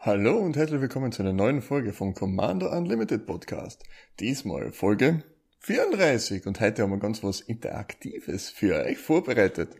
Hallo 0.00 0.38
und 0.38 0.56
herzlich 0.56 0.80
willkommen 0.80 1.12
zu 1.12 1.22
einer 1.22 1.34
neuen 1.34 1.60
Folge 1.60 1.92
vom 1.92 2.14
Commander 2.14 2.72
Unlimited 2.72 3.26
Podcast. 3.26 3.84
Diesmal 4.20 4.72
Folge 4.72 5.22
34 5.60 6.46
und 6.46 6.60
heute 6.60 6.82
haben 6.82 6.92
wir 6.92 6.98
ganz 6.98 7.22
was 7.22 7.42
Interaktives 7.42 8.48
für 8.48 8.82
euch 8.84 8.96
vorbereitet. 8.96 9.76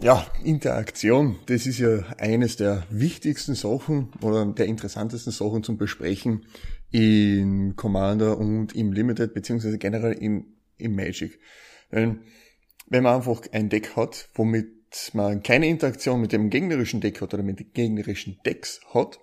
Ja, 0.00 0.26
Interaktion, 0.44 1.38
das 1.46 1.66
ist 1.66 1.78
ja 1.78 2.00
eines 2.18 2.56
der 2.56 2.84
wichtigsten 2.90 3.54
Sachen 3.54 4.12
oder 4.20 4.44
der 4.46 4.66
interessantesten 4.66 5.32
Sachen 5.32 5.62
zum 5.62 5.78
Besprechen 5.78 6.44
in 6.90 7.76
Commander 7.76 8.38
und 8.38 8.74
im 8.74 8.92
Limited 8.92 9.34
beziehungsweise 9.34 9.78
generell 9.78 10.12
im, 10.12 10.56
im 10.76 10.94
Magic. 10.94 11.38
Wenn 11.90 12.22
man 12.90 13.06
einfach 13.06 13.42
ein 13.52 13.68
Deck 13.68 13.96
hat, 13.96 14.28
womit 14.34 15.10
man 15.12 15.42
keine 15.42 15.68
Interaktion 15.68 16.20
mit 16.20 16.32
dem 16.32 16.50
gegnerischen 16.50 17.00
Deck 17.00 17.20
hat 17.20 17.34
oder 17.34 17.42
mit 17.42 17.60
den 17.60 17.72
gegnerischen 17.72 18.38
Decks 18.44 18.80
hat, 18.94 19.18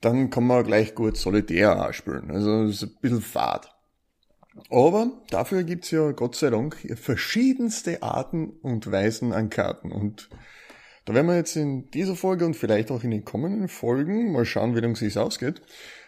dann 0.00 0.30
kann 0.30 0.46
man 0.46 0.64
gleich 0.64 0.94
gut 0.94 1.16
solitär 1.16 1.76
anspielen. 1.76 2.30
Also 2.30 2.66
das 2.66 2.76
ist 2.76 2.82
ein 2.82 2.96
bisschen 3.00 3.22
fad. 3.22 3.72
Aber 4.68 5.22
dafür 5.30 5.62
gibt's 5.62 5.90
ja 5.90 6.10
Gott 6.10 6.36
sei 6.36 6.50
Dank 6.50 6.76
verschiedenste 6.96 8.02
Arten 8.02 8.50
und 8.60 8.90
Weisen 8.90 9.32
an 9.32 9.48
Karten. 9.48 9.90
Und 9.92 10.28
da 11.06 11.14
werden 11.14 11.28
wir 11.28 11.36
jetzt 11.36 11.56
in 11.56 11.90
dieser 11.90 12.16
Folge 12.16 12.44
und 12.44 12.54
vielleicht 12.54 12.90
auch 12.90 13.02
in 13.02 13.10
den 13.10 13.24
kommenden 13.24 13.68
Folgen, 13.68 14.32
mal 14.32 14.44
schauen, 14.44 14.76
wie 14.76 14.80
lange 14.80 14.92
es 14.92 14.98
sich 14.98 15.16
ausgeht, 15.16 15.62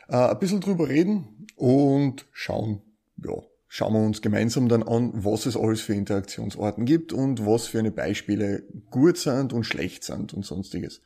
äh, 0.08 0.16
ein 0.16 0.38
bisschen 0.38 0.60
drüber 0.60 0.88
reden 0.88 1.46
und 1.56 2.26
schauen, 2.32 2.82
ja, 3.22 3.34
schauen 3.68 3.94
wir 3.94 4.00
uns 4.00 4.22
gemeinsam 4.22 4.68
dann 4.68 4.82
an, 4.82 5.10
was 5.14 5.46
es 5.46 5.56
alles 5.56 5.80
für 5.80 5.94
Interaktionsarten 5.94 6.84
gibt 6.84 7.12
und 7.12 7.44
was 7.44 7.66
für 7.66 7.78
eine 7.78 7.90
Beispiele 7.90 8.62
gut 8.90 9.18
sind 9.18 9.52
und 9.52 9.64
schlecht 9.64 10.04
sind 10.04 10.32
und 10.32 10.44
sonstiges. 10.44 11.02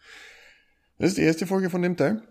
Das 0.98 1.10
ist 1.10 1.18
die 1.18 1.22
erste 1.22 1.46
Folge 1.46 1.70
von 1.70 1.82
dem 1.82 1.96
Teil. 1.96 2.22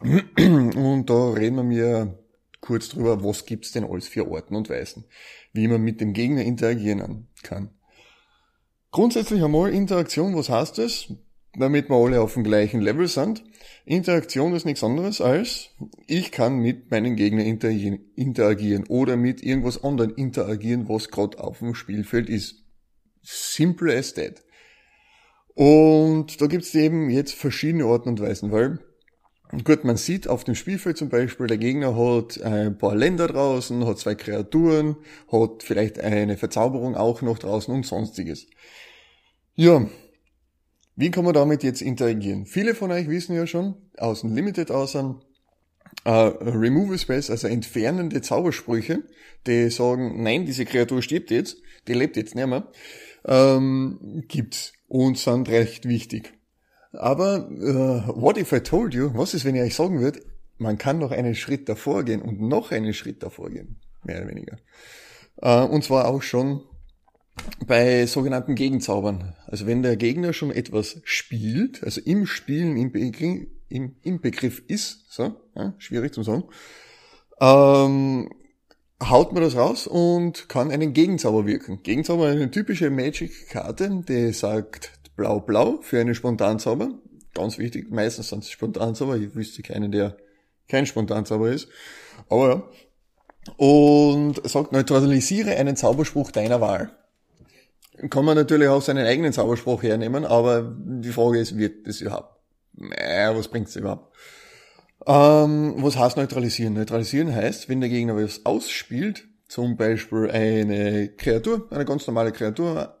Und 0.00 1.06
da 1.06 1.30
reden 1.30 1.56
wir 1.56 1.62
mir 1.62 2.18
kurz 2.60 2.88
drüber, 2.88 3.22
was 3.22 3.46
gibt's 3.46 3.72
denn 3.72 3.84
alles 3.84 4.08
für 4.08 4.26
Arten 4.26 4.56
und 4.56 4.68
Weisen, 4.68 5.04
wie 5.52 5.68
man 5.68 5.80
mit 5.80 6.00
dem 6.00 6.12
Gegner 6.12 6.42
interagieren 6.42 7.28
kann. 7.42 7.70
Grundsätzlich 8.90 9.42
einmal 9.42 9.72
Interaktion, 9.72 10.36
was 10.36 10.48
heißt 10.48 10.78
das? 10.78 11.12
Damit 11.54 11.90
wir 11.90 11.96
alle 11.96 12.20
auf 12.22 12.34
dem 12.34 12.44
gleichen 12.44 12.80
Level 12.80 13.08
sind. 13.08 13.44
Interaktion 13.84 14.54
ist 14.54 14.64
nichts 14.64 14.82
anderes 14.84 15.20
als, 15.20 15.70
ich 16.06 16.30
kann 16.32 16.58
mit 16.58 16.90
meinen 16.90 17.16
Gegnern 17.16 17.44
interagieren 18.14 18.86
oder 18.88 19.16
mit 19.16 19.42
irgendwas 19.42 19.82
anderem 19.82 20.14
interagieren, 20.14 20.88
was 20.88 21.10
gerade 21.10 21.38
auf 21.40 21.58
dem 21.58 21.74
Spielfeld 21.74 22.28
ist. 22.30 22.62
Simple 23.22 23.94
as 23.94 24.14
that. 24.14 24.42
Und 25.54 26.40
da 26.40 26.46
gibt's 26.46 26.74
eben 26.74 27.10
jetzt 27.10 27.34
verschiedene 27.34 27.84
Arten 27.84 28.08
und 28.08 28.20
Weisen, 28.20 28.50
weil 28.52 28.78
gut, 29.64 29.84
man 29.84 29.98
sieht 29.98 30.28
auf 30.28 30.44
dem 30.44 30.54
Spielfeld 30.54 30.96
zum 30.96 31.10
Beispiel, 31.10 31.46
der 31.46 31.58
Gegner 31.58 31.94
hat 31.94 32.40
ein 32.40 32.78
paar 32.78 32.94
Länder 32.94 33.26
draußen, 33.26 33.84
hat 33.84 33.98
zwei 33.98 34.14
Kreaturen, 34.14 34.96
hat 35.30 35.62
vielleicht 35.62 36.00
eine 36.00 36.38
Verzauberung 36.38 36.96
auch 36.96 37.20
noch 37.20 37.38
draußen 37.38 37.74
und 37.74 37.84
sonstiges. 37.84 38.46
Ja, 39.54 39.86
wie 40.96 41.10
kann 41.10 41.24
man 41.24 41.34
damit 41.34 41.62
jetzt 41.62 41.82
interagieren? 41.82 42.46
Viele 42.46 42.74
von 42.74 42.90
euch 42.90 43.08
wissen 43.08 43.34
ja 43.34 43.46
schon, 43.46 43.74
aus 43.96 44.20
dem 44.20 44.34
Limited 44.34 44.70
außer 44.70 45.20
uh, 46.06 46.10
Remove 46.10 46.98
Space, 46.98 47.30
also 47.30 47.48
entfernende 47.48 48.20
Zaubersprüche, 48.20 49.02
die 49.46 49.70
sagen, 49.70 50.22
nein, 50.22 50.44
diese 50.46 50.64
Kreatur 50.64 51.02
stirbt 51.02 51.30
jetzt, 51.30 51.56
die 51.88 51.94
lebt 51.94 52.16
jetzt 52.16 52.34
nicht 52.34 52.46
mehr, 52.46 52.68
ähm, 53.24 54.24
gibt's 54.28 54.72
und 54.88 55.18
sind 55.18 55.48
recht 55.48 55.88
wichtig. 55.88 56.34
Aber 56.92 57.48
uh, 57.50 58.20
what 58.20 58.36
if 58.36 58.52
I 58.52 58.60
told 58.60 58.92
you, 58.92 59.10
was 59.14 59.32
ist, 59.32 59.44
wenn 59.44 59.56
ich 59.56 59.62
euch 59.62 59.74
sagen 59.74 60.00
würde, 60.00 60.20
man 60.58 60.76
kann 60.76 60.98
noch 60.98 61.10
einen 61.10 61.34
Schritt 61.34 61.68
davor 61.68 62.04
gehen 62.04 62.20
und 62.20 62.40
noch 62.40 62.70
einen 62.70 62.92
Schritt 62.92 63.22
davor 63.22 63.50
gehen, 63.50 63.80
mehr 64.04 64.18
oder 64.18 64.28
weniger. 64.28 64.58
Uh, 65.42 65.66
und 65.72 65.82
zwar 65.82 66.06
auch 66.06 66.22
schon 66.22 66.60
bei 67.66 68.06
sogenannten 68.06 68.54
Gegenzaubern. 68.54 69.34
Also 69.46 69.66
wenn 69.66 69.82
der 69.82 69.96
Gegner 69.96 70.32
schon 70.32 70.50
etwas 70.50 71.00
spielt, 71.04 71.82
also 71.82 72.00
im 72.00 72.26
Spielen 72.26 72.76
im, 72.76 72.92
Begriff, 72.92 73.46
im, 73.68 73.96
im 74.02 74.20
Begriff 74.20 74.62
ist, 74.68 75.12
so, 75.12 75.34
ja, 75.54 75.74
schwierig 75.78 76.12
zu 76.12 76.22
sagen, 76.22 76.44
ähm, 77.40 78.30
haut 79.02 79.32
man 79.32 79.42
das 79.42 79.56
raus 79.56 79.86
und 79.86 80.48
kann 80.48 80.70
einen 80.70 80.92
Gegenzauber 80.92 81.46
wirken. 81.46 81.82
Gegenzauber 81.82 82.28
ist 82.28 82.36
eine 82.36 82.50
typische 82.50 82.90
Magic-Karte, 82.90 84.04
die 84.06 84.32
sagt 84.32 84.92
blau-blau 85.16 85.80
für 85.82 86.00
einen 86.00 86.14
Spontanzauber. 86.14 86.90
Ganz 87.34 87.58
wichtig, 87.58 87.90
meistens 87.90 88.28
sind 88.28 88.44
es 88.44 88.50
Spontanzauber. 88.50 89.16
Ich 89.16 89.34
wüsste 89.34 89.62
keinen, 89.62 89.90
der 89.90 90.16
kein 90.68 90.86
Spontanzauber 90.86 91.50
ist. 91.50 91.68
Aber 92.28 92.48
ja. 92.48 92.62
Und 93.56 94.48
sagt, 94.48 94.70
neutralisiere 94.70 95.56
einen 95.56 95.74
Zauberspruch 95.74 96.30
deiner 96.30 96.60
Wahl 96.60 96.92
kann 98.10 98.24
man 98.24 98.36
natürlich 98.36 98.68
auch 98.68 98.82
seinen 98.82 99.06
eigenen 99.06 99.32
Zauberspruch 99.32 99.82
hernehmen, 99.82 100.24
aber 100.24 100.74
die 100.76 101.12
Frage 101.12 101.38
ist, 101.38 101.56
wird 101.56 101.86
das 101.86 102.00
überhaupt? 102.00 102.36
Naja, 102.74 103.36
was 103.36 103.48
bringt's 103.48 103.76
überhaupt? 103.76 104.14
Ähm, 105.06 105.74
was 105.78 105.96
heißt 105.96 106.16
neutralisieren? 106.16 106.74
Neutralisieren 106.74 107.34
heißt, 107.34 107.68
wenn 107.68 107.80
der 107.80 107.90
Gegner 107.90 108.16
was 108.16 108.46
ausspielt, 108.46 109.24
zum 109.48 109.76
Beispiel 109.76 110.30
eine 110.30 111.08
Kreatur, 111.08 111.68
eine 111.70 111.84
ganz 111.84 112.06
normale 112.06 112.32
Kreatur, 112.32 112.98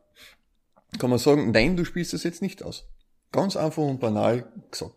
kann 0.98 1.10
man 1.10 1.18
sagen, 1.18 1.50
nein, 1.52 1.76
du 1.76 1.84
spielst 1.84 2.12
das 2.12 2.24
jetzt 2.24 2.42
nicht 2.42 2.62
aus. 2.62 2.86
Ganz 3.30 3.56
einfach 3.56 3.82
und 3.82 4.00
banal 4.00 4.52
gesagt. 4.70 4.96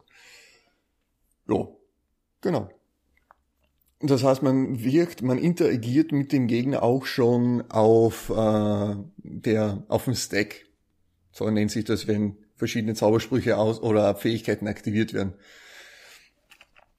Ja, 1.47 1.67
genau. 2.41 2.69
Das 4.07 4.23
heißt, 4.23 4.43
man 4.43 4.83
wirkt, 4.83 5.21
man 5.21 5.37
interagiert 5.37 6.11
mit 6.11 6.31
dem 6.31 6.47
Gegner 6.47 6.83
auch 6.83 7.05
schon 7.05 7.63
auf 7.69 8.29
äh, 8.29 8.95
der 9.17 9.83
auf 9.87 10.05
dem 10.05 10.15
Stack. 10.15 10.65
So 11.31 11.49
nennt 11.49 11.71
sich 11.71 11.85
das, 11.85 12.07
wenn 12.07 12.37
verschiedene 12.55 12.93
Zaubersprüche 12.93 13.57
aus 13.57 13.81
oder 13.81 14.15
Fähigkeiten 14.15 14.67
aktiviert 14.67 15.13
werden. 15.13 15.33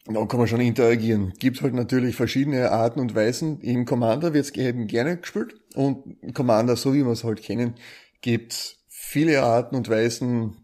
Da 0.07 0.25
kann 0.27 0.39
man 0.39 0.49
schon 0.49 0.61
interagieren. 0.61 1.33
Gibt 1.39 1.63
halt 1.63 1.75
natürlich 1.75 2.15
verschiedene 2.15 2.71
Arten 2.71 3.01
und 3.01 3.15
Weisen. 3.15 3.61
Im 3.61 3.85
Commander 3.85 4.35
wird 4.35 4.45
es 4.45 4.51
eben 4.53 4.87
gerne 4.87 5.17
gespielt 5.17 5.55
und 5.75 6.35
Commander, 6.35 6.77
so 6.77 6.95
wie 6.95 7.05
wir 7.05 7.13
es 7.13 7.25
halt 7.25 7.43
kennen, 7.43 7.75
gibt 8.21 8.77
viele 8.89 9.43
Arten 9.43 9.77
und 9.77 9.89
Weisen, 9.89 10.57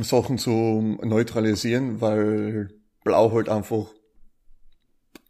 Sachen 0.00 0.38
zu 0.38 0.98
neutralisieren, 1.02 2.00
weil 2.00 2.70
Blau 3.04 3.32
halt 3.32 3.48
einfach 3.48 3.86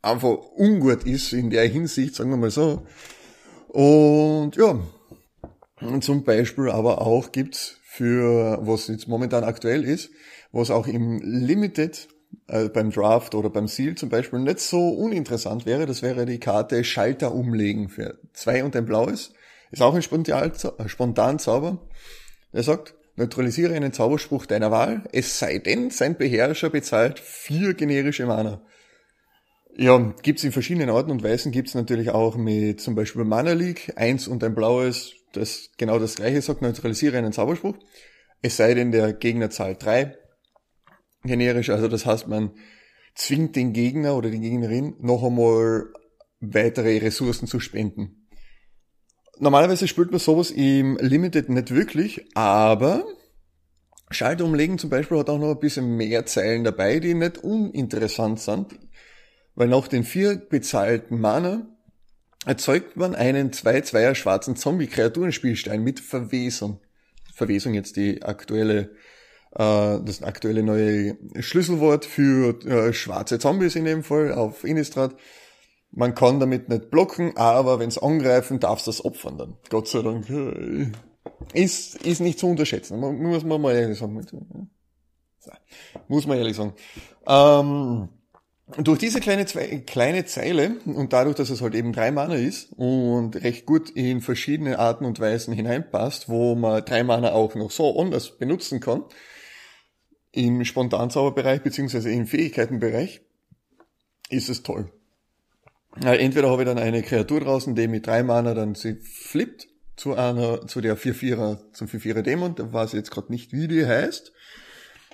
einfach 0.02 0.36
ungut 0.56 1.04
ist 1.04 1.32
in 1.32 1.50
der 1.50 1.66
Hinsicht, 1.66 2.14
sagen 2.14 2.30
wir 2.30 2.36
mal 2.36 2.50
so. 2.50 2.86
Und 3.68 4.56
ja, 4.56 4.78
zum 6.00 6.24
Beispiel 6.24 6.68
aber 6.68 7.00
auch 7.00 7.32
gibt's 7.32 7.78
für, 7.84 8.58
was 8.62 8.88
jetzt 8.88 9.08
momentan 9.08 9.44
aktuell 9.44 9.84
ist, 9.84 10.10
was 10.50 10.70
auch 10.70 10.86
im 10.86 11.20
Limited 11.22 12.08
äh, 12.48 12.68
beim 12.68 12.90
Draft 12.90 13.34
oder 13.34 13.50
beim 13.50 13.68
Seal 13.68 13.94
zum 13.94 14.08
Beispiel 14.08 14.40
nicht 14.40 14.60
so 14.60 14.88
uninteressant 14.90 15.66
wäre, 15.66 15.86
das 15.86 16.02
wäre 16.02 16.26
die 16.26 16.38
Karte 16.40 16.84
Schalter 16.84 17.34
umlegen 17.34 17.88
für 17.88 18.18
zwei 18.32 18.64
und 18.64 18.76
ein 18.76 18.86
blaues. 18.86 19.32
Ist 19.70 19.82
auch 19.82 19.94
ein 19.94 20.24
äh, 20.24 20.88
Spontanzauber. 20.88 21.78
Er 22.52 22.62
sagt, 22.62 22.94
neutralisiere 23.16 23.74
einen 23.74 23.92
Zauberspruch 23.92 24.46
deiner 24.46 24.70
Wahl, 24.70 25.04
es 25.12 25.38
sei 25.38 25.58
denn, 25.58 25.90
sein 25.90 26.16
Beherrscher 26.16 26.70
bezahlt 26.70 27.18
vier 27.18 27.74
generische 27.74 28.26
Mana. 28.26 28.62
Ja, 29.76 30.14
gibt's 30.22 30.44
in 30.44 30.52
verschiedenen 30.52 30.90
Arten 30.90 31.10
und 31.10 31.22
Weisen, 31.22 31.50
gibt's 31.50 31.74
natürlich 31.74 32.10
auch 32.10 32.36
mit 32.36 32.80
zum 32.80 32.94
Beispiel 32.94 33.24
Mana 33.24 33.52
League, 33.52 33.92
eins 33.96 34.28
und 34.28 34.44
ein 34.44 34.54
blaues, 34.54 35.14
das 35.32 35.70
genau 35.78 35.98
das 35.98 36.16
gleiche 36.16 36.42
sagt, 36.42 36.60
neutralisiere 36.60 37.16
einen 37.16 37.32
Zauberspruch. 37.32 37.76
Es 38.42 38.58
sei 38.58 38.74
denn, 38.74 38.92
der 38.92 39.14
Gegner 39.14 39.48
zahlt 39.48 39.82
drei 39.82 40.16
generisch, 41.24 41.70
also 41.70 41.88
das 41.88 42.04
heißt, 42.04 42.28
man 42.28 42.50
zwingt 43.14 43.56
den 43.56 43.72
Gegner 43.72 44.16
oder 44.16 44.30
die 44.30 44.40
Gegnerin 44.40 44.94
noch 45.00 45.22
einmal 45.22 45.86
weitere 46.40 46.98
Ressourcen 46.98 47.46
zu 47.46 47.60
spenden. 47.60 48.28
Normalerweise 49.38 49.88
spielt 49.88 50.10
man 50.10 50.20
sowas 50.20 50.50
im 50.50 50.98
Limited 50.98 51.48
nicht 51.48 51.74
wirklich, 51.74 52.26
aber 52.34 53.06
Schalter 54.10 54.44
umlegen 54.44 54.78
zum 54.78 54.90
Beispiel 54.90 55.18
hat 55.18 55.30
auch 55.30 55.38
noch 55.38 55.52
ein 55.52 55.60
bisschen 55.60 55.96
mehr 55.96 56.26
Zeilen 56.26 56.64
dabei, 56.64 56.98
die 56.98 57.14
nicht 57.14 57.38
uninteressant 57.38 58.40
sind 58.40 58.78
weil 59.54 59.68
nach 59.68 59.88
den 59.88 60.04
vier 60.04 60.36
bezahlten 60.36 61.20
Mana 61.20 61.66
erzeugt 62.46 62.96
man 62.96 63.14
einen 63.14 63.50
2-2er 63.50 64.14
schwarzen 64.14 64.56
Zombie-Kreaturenspielstein 64.56 65.82
mit 65.82 66.00
Verwesung. 66.00 66.80
Verwesung 67.34 67.74
jetzt 67.74 67.96
die 67.96 68.22
aktuelle, 68.22 68.90
äh, 69.52 69.98
das 70.04 70.22
aktuelle 70.22 70.62
neue 70.62 71.16
Schlüsselwort 71.40 72.04
für 72.04 72.60
äh, 72.66 72.92
schwarze 72.92 73.38
Zombies 73.38 73.76
in 73.76 73.84
dem 73.84 74.02
Fall 74.02 74.32
auf 74.32 74.64
Innistrad. 74.64 75.14
Man 75.90 76.14
kann 76.14 76.40
damit 76.40 76.68
nicht 76.68 76.90
blocken, 76.90 77.36
aber 77.36 77.78
wenn's 77.78 77.98
angreifen, 77.98 78.60
darfst 78.60 78.88
das 78.88 79.04
opfern 79.04 79.38
dann. 79.38 79.56
Gott 79.68 79.88
sei 79.88 80.02
Dank. 80.02 80.26
Ist, 81.52 81.96
ist 82.06 82.20
nicht 82.20 82.38
zu 82.38 82.48
unterschätzen, 82.48 82.98
muss 82.98 83.44
man 83.44 83.60
mal 83.60 83.74
ehrlich 83.74 83.98
sagen. 83.98 84.14
Muss 86.08 86.26
man 86.26 86.38
ehrlich 86.38 86.56
sagen. 86.56 86.74
Ähm, 87.26 88.08
durch 88.78 88.98
diese 88.98 89.20
kleine, 89.20 89.44
kleine 89.44 90.24
Zeile 90.24 90.76
und 90.84 91.12
dadurch, 91.12 91.36
dass 91.36 91.50
es 91.50 91.60
halt 91.60 91.74
eben 91.74 91.92
drei 91.92 92.10
Mana 92.10 92.34
ist 92.34 92.72
und 92.76 93.36
recht 93.36 93.66
gut 93.66 93.90
in 93.90 94.20
verschiedene 94.20 94.78
Arten 94.78 95.04
und 95.04 95.20
Weisen 95.20 95.52
hineinpasst, 95.54 96.28
wo 96.28 96.54
man 96.54 96.84
drei 96.84 97.02
Mana 97.02 97.32
auch 97.32 97.54
noch 97.54 97.70
so 97.70 97.98
anders 98.00 98.38
benutzen 98.38 98.80
kann, 98.80 99.04
im 100.32 100.64
Spontanzauberbereich 100.64 101.62
beziehungsweise 101.62 102.10
im 102.10 102.26
Fähigkeitenbereich, 102.26 103.20
ist 104.30 104.48
es 104.48 104.62
toll. 104.62 104.90
Entweder 106.00 106.50
habe 106.50 106.62
ich 106.62 106.68
dann 106.68 106.78
eine 106.78 107.02
Kreatur 107.02 107.40
draußen, 107.40 107.74
die 107.74 107.86
mit 107.86 108.06
drei 108.06 108.22
Mana 108.22 108.54
dann 108.54 108.74
sie 108.74 108.94
flippt 108.94 109.68
zu 109.96 110.14
einer, 110.14 110.66
zu 110.66 110.80
der 110.80 110.96
4-4er, 110.96 111.72
zum 111.72 111.86
4-4er 111.86 112.22
Dämon, 112.22 112.54
da 112.54 112.72
weiß 112.72 112.94
ich 112.94 112.98
jetzt 112.98 113.10
gerade 113.10 113.30
nicht, 113.30 113.52
wie 113.52 113.68
die 113.68 113.86
heißt. 113.86 114.32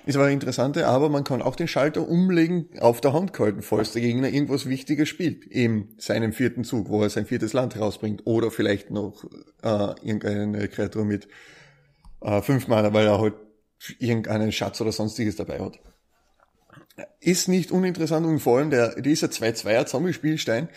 Ist 0.05 0.15
aber 0.15 0.29
interessante, 0.29 0.87
aber 0.87 1.09
man 1.09 1.23
kann 1.23 1.41
auch 1.41 1.55
den 1.55 1.67
Schalter 1.67 2.07
umlegen 2.07 2.69
auf 2.79 3.01
der 3.01 3.13
Hand 3.13 3.37
halten, 3.37 3.61
falls 3.61 3.91
der 3.91 4.01
Gegner 4.01 4.29
irgendwas 4.29 4.67
Wichtiges 4.67 5.09
spielt. 5.09 5.45
In 5.45 5.89
seinem 5.97 6.33
vierten 6.33 6.63
Zug, 6.63 6.89
wo 6.89 7.01
er 7.03 7.09
sein 7.09 7.25
viertes 7.25 7.53
Land 7.53 7.77
rausbringt. 7.79 8.25
Oder 8.25 8.51
vielleicht 8.51 8.91
noch 8.91 9.25
äh, 9.61 9.93
irgendeine 10.01 10.67
Kreatur 10.67 11.05
mit 11.05 11.27
äh, 12.21 12.41
fünf 12.41 12.67
Mana, 12.67 12.93
weil 12.93 13.07
er 13.07 13.19
halt 13.19 13.35
irgendeinen 13.99 14.51
Schatz 14.51 14.79
oder 14.81 14.91
sonstiges 14.91 15.35
dabei 15.35 15.59
hat. 15.59 15.79
Ist 17.19 17.47
nicht 17.47 17.71
uninteressant 17.71 18.25
und 18.25 18.39
vor 18.39 18.57
allem 18.57 18.69
der, 18.69 19.01
dieser 19.01 19.27
2-2er 19.27 19.85
Zombie-Spielstein 19.85 20.69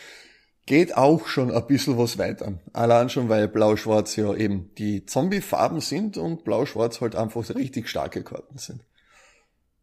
geht 0.67 0.97
auch 0.97 1.27
schon 1.27 1.51
ein 1.51 1.67
bisschen 1.67 1.99
was 1.99 2.19
weiter. 2.19 2.61
Allein 2.73 3.09
schon, 3.09 3.29
weil 3.29 3.49
Blau-Schwarz 3.49 4.15
ja 4.17 4.33
eben 4.35 4.71
die 4.79 5.05
Zombie-Farben 5.05 5.81
sind 5.81 6.17
und 6.17 6.45
Blau-Schwarz 6.45 7.01
halt 7.01 7.17
einfach 7.17 7.49
richtig 7.55 7.89
starke 7.89 8.23
Karten 8.23 8.59
sind. 8.59 8.83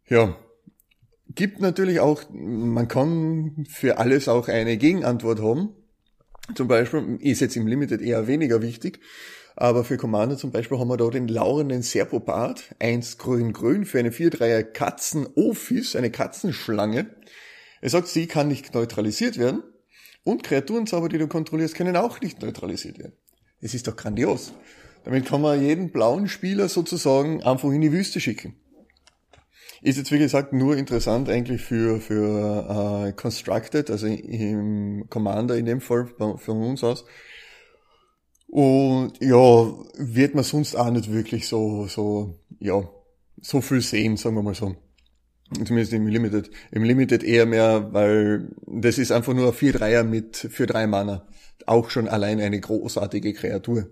Ja, 0.09 0.35
gibt 1.35 1.61
natürlich 1.61 1.99
auch, 1.99 2.23
man 2.31 2.87
kann 2.87 3.65
für 3.69 3.99
alles 3.99 4.27
auch 4.27 4.47
eine 4.47 4.77
Gegenantwort 4.77 5.41
haben. 5.41 5.69
Zum 6.55 6.67
Beispiel 6.67 7.17
ist 7.21 7.41
jetzt 7.41 7.55
im 7.55 7.67
Limited 7.67 8.01
eher 8.01 8.25
weniger 8.25 8.63
wichtig, 8.63 8.99
aber 9.55 9.83
für 9.83 9.97
Commander 9.97 10.35
zum 10.35 10.51
Beispiel 10.51 10.79
haben 10.79 10.87
wir 10.87 10.97
da 10.97 11.09
den 11.09 11.27
laurenden 11.27 11.83
Serpopard, 11.83 12.75
1 12.79 13.19
grün-grün 13.19 13.85
für 13.85 13.99
eine 13.99 14.09
4-3er 14.09 14.63
Katzen-Office, 14.63 15.95
eine 15.95 16.09
Katzenschlange. 16.09 17.15
Er 17.81 17.89
sagt, 17.89 18.07
sie 18.07 18.25
kann 18.25 18.47
nicht 18.47 18.73
neutralisiert 18.73 19.37
werden 19.37 19.61
und 20.23 20.43
Kreaturenzauber, 20.43 21.09
die 21.09 21.19
du 21.19 21.27
kontrollierst, 21.27 21.75
können 21.75 21.95
auch 21.95 22.19
nicht 22.19 22.41
neutralisiert 22.41 22.97
werden. 22.97 23.13
Es 23.61 23.75
ist 23.75 23.87
doch 23.87 23.95
grandios. 23.95 24.53
Damit 25.03 25.27
kann 25.27 25.41
man 25.41 25.61
jeden 25.61 25.91
blauen 25.91 26.27
Spieler 26.27 26.67
sozusagen 26.67 27.43
einfach 27.43 27.69
in 27.69 27.81
die 27.81 27.91
Wüste 27.91 28.19
schicken. 28.19 28.55
Ist 29.81 29.97
jetzt 29.97 30.11
wie 30.11 30.19
gesagt 30.19 30.51
nur 30.53 30.75
interessant 30.75 31.29
eigentlich 31.29 31.61
für, 31.61 32.01
für 32.01 33.07
äh, 33.07 33.13
Constructed, 33.13 33.89
also 33.89 34.07
im 34.07 35.09
Commander 35.09 35.55
in 35.55 35.65
dem 35.65 35.81
Fall 35.81 36.07
von 36.07 36.37
uns 36.61 36.83
aus. 36.83 37.05
Und 38.47 39.13
ja, 39.21 39.73
wird 39.95 40.33
man 40.33 40.43
sonst 40.43 40.75
auch 40.75 40.89
nicht 40.89 41.11
wirklich 41.11 41.47
so, 41.47 41.85
so, 41.87 42.39
ja, 42.59 42.89
so 43.41 43.61
viel 43.61 43.81
sehen, 43.81 44.17
sagen 44.17 44.35
wir 44.35 44.43
mal 44.43 44.55
so. 44.55 44.75
Zumindest 45.53 45.93
im 45.93 46.07
Limited. 46.07 46.49
Im 46.71 46.83
Limited 46.83 47.23
eher 47.23 47.45
mehr, 47.45 47.93
weil 47.93 48.49
das 48.67 48.97
ist 48.97 49.11
einfach 49.11 49.33
nur 49.33 49.47
ein 49.47 49.53
4-3er 49.53 50.03
mit 50.03 50.35
für 50.35 50.67
drei 50.67 50.87
Mana. 50.87 51.27
Auch 51.65 51.89
schon 51.89 52.07
allein 52.07 52.39
eine 52.39 52.59
großartige 52.59 53.33
Kreatur. 53.33 53.89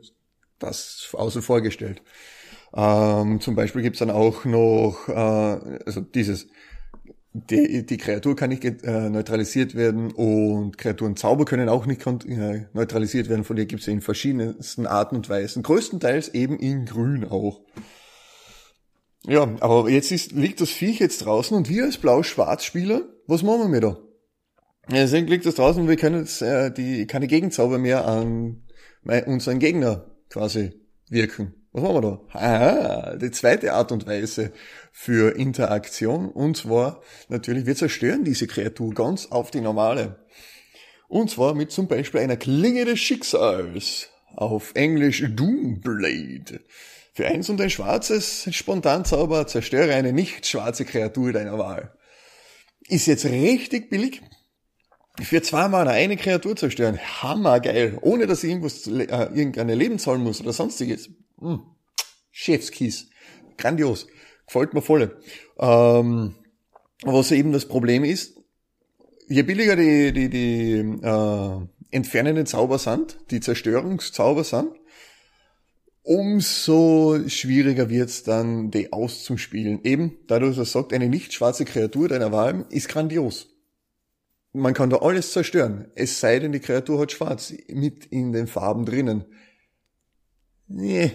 Das 0.60 1.10
außen 1.14 1.42
vorgestellt. 1.42 2.02
Ähm, 2.76 3.40
zum 3.40 3.56
Beispiel 3.56 3.82
gibt's 3.82 4.00
dann 4.00 4.12
auch 4.12 4.46
noch, 4.46 5.08
äh, 5.08 5.80
also 5.86 6.02
dieses, 6.02 6.48
die, 7.34 7.86
die 7.86 7.98
Kreatur 7.98 8.36
kann 8.36 8.50
nicht 8.50 8.64
äh, 8.64 9.10
neutralisiert 9.10 9.76
werden 9.76 10.12
und 10.12 10.78
Kreaturenzauber 10.78 11.46
können 11.46 11.70
auch 11.70 11.86
nicht 11.86 12.06
äh, 12.06 12.66
neutralisiert 12.74 13.30
werden. 13.30 13.44
Von 13.44 13.56
dir 13.56 13.66
gibt's 13.66 13.88
in 13.88 14.02
verschiedensten 14.02 14.88
Arten 14.88 15.16
und 15.16 15.30
Weisen. 15.30 15.64
Größtenteils 15.64 16.30
eben 16.30 16.58
in 16.58 16.86
Grün 16.86 17.26
auch. 17.26 17.62
Ja, 19.26 19.44
aber 19.60 19.90
jetzt 19.90 20.12
ist, 20.12 20.32
liegt 20.32 20.62
das 20.62 20.70
Viech 20.70 21.00
jetzt 21.00 21.26
draußen 21.26 21.56
und 21.56 21.70
wir 21.70 21.86
als 21.86 21.98
Blau-Schwarz-Spieler, 21.98 23.02
was 23.28 23.44
machen 23.44 23.62
wir 23.62 23.68
mit 23.68 23.84
da? 23.84 23.98
Deswegen 24.90 25.28
liegt 25.28 25.46
das 25.46 25.56
draußen 25.56 25.82
und 25.82 25.90
wir 25.90 25.98
können 25.98 26.22
jetzt 26.22 26.42
äh, 26.42 26.72
die, 26.72 27.08
keine 27.08 27.28
Gegenzauber 27.28 27.78
mehr 27.78 28.08
an 28.08 28.64
unseren 29.26 29.60
Gegner 29.60 30.06
quasi 30.30 30.72
wirken. 31.10 31.67
Was 31.78 31.84
machen 31.84 31.96
wir 31.96 32.02
da? 32.02 32.40
Ah, 32.40 33.16
die 33.18 33.30
zweite 33.30 33.74
Art 33.74 33.92
und 33.92 34.08
Weise 34.08 34.52
für 34.92 35.36
Interaktion. 35.36 36.28
Und 36.32 36.58
zwar, 36.58 37.04
natürlich, 37.30 37.68
wir 37.68 37.76
zerstören 37.76 38.24
diese 38.24 38.48
Kreatur 38.48 38.96
ganz 38.96 39.28
auf 39.28 39.52
die 39.52 39.62
normale. 39.62 40.26
Und 41.08 41.30
zwar 41.30 41.54
mit 41.54 41.72
zum 41.72 41.88
Beispiel 41.88 42.22
einer 42.22 42.36
Klinge 42.36 42.86
des 42.86 43.00
Schicksals. 43.00 44.10
Auf 44.36 44.72
Englisch 44.74 45.24
Doomblade. 45.28 46.62
Für 47.14 47.28
eins 47.28 47.48
und 47.48 47.62
ein 47.62 47.70
schwarzes 47.70 48.48
Spontanzauber 48.56 49.46
zerstöre 49.46 49.94
eine 49.94 50.14
nicht 50.14 50.48
schwarze 50.48 50.84
Kreatur 50.84 51.32
deiner 51.32 51.60
Wahl. 51.60 51.96
Ist 52.88 53.06
jetzt 53.06 53.26
richtig 53.26 53.92
billig. 53.92 54.24
Für 55.22 55.44
zwei 55.44 55.68
Mana 55.68 55.92
eine 55.92 56.18
Kreatur 56.18 56.56
zerstören. 56.56 56.98
Hammergeil. 57.22 58.00
Ohne 58.02 58.26
dass 58.26 58.44
ich 58.44 58.50
irgendwas, 58.50 58.88
äh, 58.88 59.04
irgendeine 59.04 59.76
Leben 59.76 60.00
zahlen 60.00 60.24
muss 60.24 60.42
oder 60.42 60.54
sonstiges. 60.54 61.12
Hm. 61.40 61.62
Chefskiss. 62.32 63.10
Grandios. 63.58 64.08
Gefällt 64.46 64.74
mir 64.74 64.82
voll. 64.82 65.20
Ähm, 65.60 66.36
was 67.04 67.32
eben 67.32 67.52
das 67.52 67.68
Problem 67.68 68.04
ist, 68.04 68.38
je 69.28 69.44
billiger 69.44 69.76
die, 69.76 70.14
die, 70.14 70.30
die 70.30 70.78
äh, 71.04 71.68
entfernenden 71.92 72.46
Zauber 72.46 72.80
sind, 72.80 73.18
die 73.32 73.40
Zerstörungszauber 73.40 74.44
sind, 74.44 74.72
umso 76.04 77.20
schwieriger 77.28 77.90
wird's 77.90 78.24
dann, 78.24 78.72
die 78.72 78.94
auszuspielen. 78.94 79.84
Eben, 79.84 80.18
dadurch, 80.28 80.56
dass 80.56 80.70
er 80.70 80.82
sagt, 80.82 80.94
eine 80.94 81.10
nicht 81.10 81.34
schwarze 81.34 81.66
Kreatur 81.66 82.08
deiner 82.08 82.32
Wahl 82.32 82.66
ist 82.70 82.88
grandios. 82.88 83.50
Man 84.54 84.74
kann 84.74 84.90
da 84.90 84.98
alles 84.98 85.34
zerstören, 85.34 85.92
es 85.96 86.20
sei 86.20 86.40
denn, 86.40 86.54
die 86.54 86.62
Kreatur 86.62 87.00
hat 87.02 87.12
schwarz 87.12 87.54
mit 87.68 88.06
in 88.06 88.32
den 88.32 88.48
Farben 88.48 88.86
drinnen. 88.86 89.26
Nee, 90.68 91.12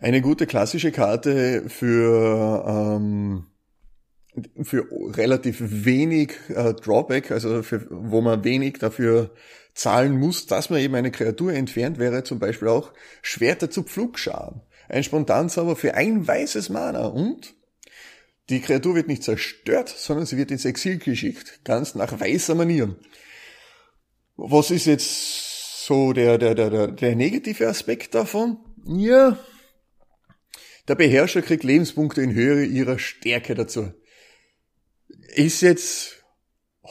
eine 0.00 0.20
gute 0.20 0.46
klassische 0.46 0.92
Karte 0.92 1.68
für, 1.68 2.64
ähm, 2.66 3.46
für 4.62 4.86
relativ 5.16 5.58
wenig 5.60 6.34
äh, 6.48 6.74
Drawback, 6.74 7.30
also 7.30 7.62
für, 7.62 7.86
wo 7.90 8.20
man 8.20 8.44
wenig 8.44 8.78
dafür 8.78 9.30
zahlen 9.74 10.18
muss, 10.18 10.46
dass 10.46 10.70
man 10.70 10.80
eben 10.80 10.94
eine 10.94 11.10
Kreatur 11.10 11.52
entfernt, 11.52 11.98
wäre 11.98 12.24
zum 12.24 12.38
Beispiel 12.38 12.68
auch 12.68 12.92
Schwerter 13.22 13.70
zu 13.70 13.82
Pflugscharen. 13.82 14.62
Ein 14.88 15.04
Spontanzauber 15.04 15.76
für 15.76 15.94
ein 15.94 16.26
weißes 16.26 16.68
Mana 16.68 17.06
und 17.06 17.54
die 18.48 18.60
Kreatur 18.60 18.94
wird 18.94 19.08
nicht 19.08 19.22
zerstört, 19.22 19.88
sondern 19.88 20.24
sie 20.24 20.38
wird 20.38 20.50
ins 20.50 20.64
Exil 20.64 20.98
geschickt. 20.98 21.60
Ganz 21.64 21.94
nach 21.94 22.18
weißer 22.18 22.54
Manier. 22.54 22.96
Was 24.36 24.70
ist 24.70 24.86
jetzt 24.86 25.84
so 25.84 26.12
der, 26.12 26.38
der, 26.38 26.54
der, 26.54 26.70
der, 26.70 26.86
der 26.88 27.16
negative 27.16 27.68
Aspekt 27.68 28.14
davon? 28.14 28.58
Ja, 28.86 29.38
der 30.88 30.94
Beherrscher 30.94 31.42
kriegt 31.42 31.64
Lebenspunkte 31.64 32.22
in 32.22 32.34
Höhe 32.34 32.64
ihrer 32.64 32.98
Stärke 32.98 33.54
dazu. 33.54 33.92
Ist 35.34 35.60
jetzt 35.60 36.24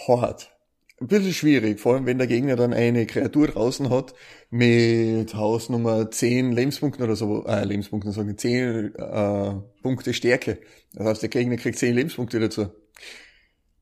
hart. 0.08 0.52
Ein 1.00 1.08
bisschen 1.08 1.34
schwierig, 1.34 1.80
vor 1.80 1.94
allem 1.94 2.08
wenn 2.08 2.18
der 2.18 2.26
Gegner 2.26 2.56
dann 2.56 2.74
eine 2.74 3.06
Kreatur 3.06 3.48
draußen 3.48 3.92
hat 3.92 4.16
mit 4.50 5.36
Hausnummer 5.36 6.10
10 6.10 6.52
Lebenspunkten 6.54 7.04
oder 7.04 7.16
so, 7.16 7.46
äh, 7.46 7.64
Lebenspunkten 7.66 8.12
sagen, 8.12 8.36
10 8.36 8.96
äh, 8.96 9.54
Punkte 9.84 10.14
Stärke. 10.16 10.60
Das 10.94 11.06
heißt, 11.06 11.22
der 11.22 11.30
Gegner 11.30 11.58
kriegt 11.58 11.78
10 11.78 11.94
Lebenspunkte 11.94 12.40
dazu. 12.40 12.70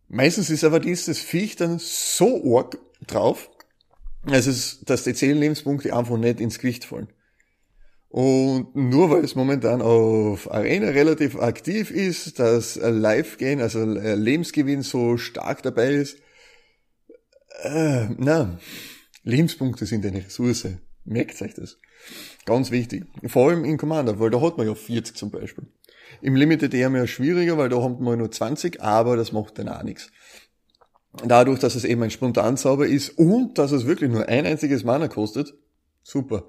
Meistens 0.10 0.50
ist 0.50 0.66
aber 0.66 0.82
dieses 0.82 1.20
Viech 1.20 1.56
dann 1.56 1.80
so 1.80 2.58
arg 2.58 2.78
drauf, 3.08 3.50
also 4.26 4.52
dass 4.86 5.04
die 5.06 5.14
10 5.14 5.38
Lebenspunkte 5.38 5.96
einfach 5.96 6.18
nicht 6.18 6.42
ins 6.42 6.60
Gewicht 6.60 6.84
fallen. 6.84 7.08
Und 8.16 8.74
nur 8.78 9.10
weil 9.10 9.26
es 9.26 9.36
momentan 9.36 9.82
auf 9.82 10.50
Arena 10.50 10.88
relativ 10.88 11.36
aktiv 11.36 11.92
ist, 11.92 12.40
dass 12.40 12.78
Live-Gehen, 12.78 13.60
also 13.60 13.84
Lebensgewinn 13.84 14.84
so 14.84 15.18
stark 15.18 15.64
dabei 15.64 15.96
ist, 15.96 16.20
äh, 17.64 18.06
na, 18.18 18.58
Lebenspunkte 19.24 19.86
sind 19.86 20.06
eine 20.06 20.24
Ressource. 20.24 20.66
Merkt 21.04 21.42
euch 21.42 21.56
das. 21.56 21.78
Ganz 22.46 22.72
wichtig. 22.72 23.04
Vor 23.28 23.50
allem 23.50 23.66
in 23.66 23.78
Commander, 23.78 24.18
weil 24.18 24.30
da 24.30 24.40
hat 24.40 24.58
man 24.58 24.66
ja 24.66 24.76
40 24.76 25.18
zum 25.18 25.30
Beispiel. 25.30 25.68
Im 26.22 26.38
Limited 26.38 26.74
eher 26.74 26.90
mehr 26.90 27.08
schwieriger, 27.08 27.58
weil 27.58 27.68
da 27.68 27.82
haben 27.82 28.02
wir 28.02 28.16
nur 28.16 28.32
20, 28.32 28.82
aber 28.82 29.18
das 29.18 29.34
macht 29.34 29.60
dann 29.60 29.68
auch 29.68 29.84
nichts. 29.84 30.10
Dadurch, 31.26 31.60
dass 31.60 31.76
es 31.76 31.84
eben 31.84 32.02
ein 32.02 32.12
Spontanzauber 32.12 32.88
ist 32.88 33.10
und 33.18 33.58
dass 33.58 33.74
es 33.74 33.86
wirklich 33.86 34.10
nur 34.10 34.30
ein 34.30 34.46
einziges 34.46 34.86
Mana 34.86 35.10
kostet, 35.10 35.54
super. 36.02 36.48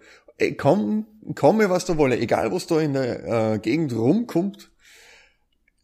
Komm, 0.58 1.06
komme 1.34 1.70
was 1.70 1.86
da 1.86 1.96
wolle, 1.96 2.18
egal 2.18 2.52
was 2.52 2.66
da 2.66 2.80
in 2.80 2.92
der 2.92 3.54
äh, 3.54 3.58
Gegend 3.58 3.94
rumkommt, 3.94 4.70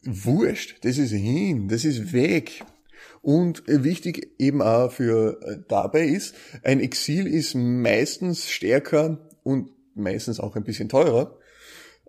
wurscht, 0.03 0.85
das 0.85 0.99
ist 0.99 1.13
hin, 1.13 1.69
das 1.69 1.85
ist 1.85 2.13
weg. 2.13 2.65
Und 3.23 3.63
wichtig 3.67 4.35
eben 4.39 4.61
auch 4.61 4.91
für 4.91 5.41
äh, 5.43 5.59
dabei 5.69 6.07
ist, 6.07 6.35
ein 6.65 6.81
Exil 6.81 7.27
ist 7.27 7.55
meistens 7.55 8.51
stärker 8.51 9.31
und 9.43 9.71
meistens 9.95 10.41
auch 10.41 10.57
ein 10.57 10.65
bisschen 10.65 10.89
teurer 10.89 11.39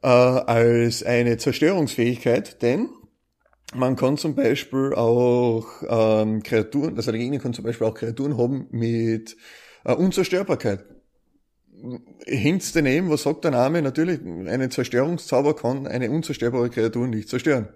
äh, 0.01 0.07
als 0.07 1.03
eine 1.03 1.37
Zerstörungsfähigkeit, 1.37 2.61
denn 2.61 2.89
man 3.75 3.95
kann 3.95 4.17
zum 4.17 4.35
Beispiel 4.35 4.93
auch 4.93 5.65
ähm, 5.87 6.43
Kreaturen, 6.43 6.95
also 6.97 7.11
der 7.11 7.19
Gegner 7.19 7.39
kann 7.39 7.53
zum 7.53 7.63
Beispiel 7.63 7.87
auch 7.87 7.95
Kreaturen 7.95 8.37
haben 8.37 8.67
mit 8.71 9.35
äh, 9.85 9.93
Unzerstörbarkeit. 9.93 10.85
Hints 12.25 12.71
daneben, 12.71 13.09
was 13.09 13.23
sagt 13.23 13.43
der 13.43 13.51
Name? 13.51 13.81
Natürlich, 13.81 14.21
eine 14.21 14.69
Zerstörungszauber 14.69 15.55
kann 15.55 15.87
eine 15.87 16.09
unzerstörbare 16.11 16.69
Kreatur 16.69 17.07
nicht 17.07 17.29
zerstören. 17.29 17.69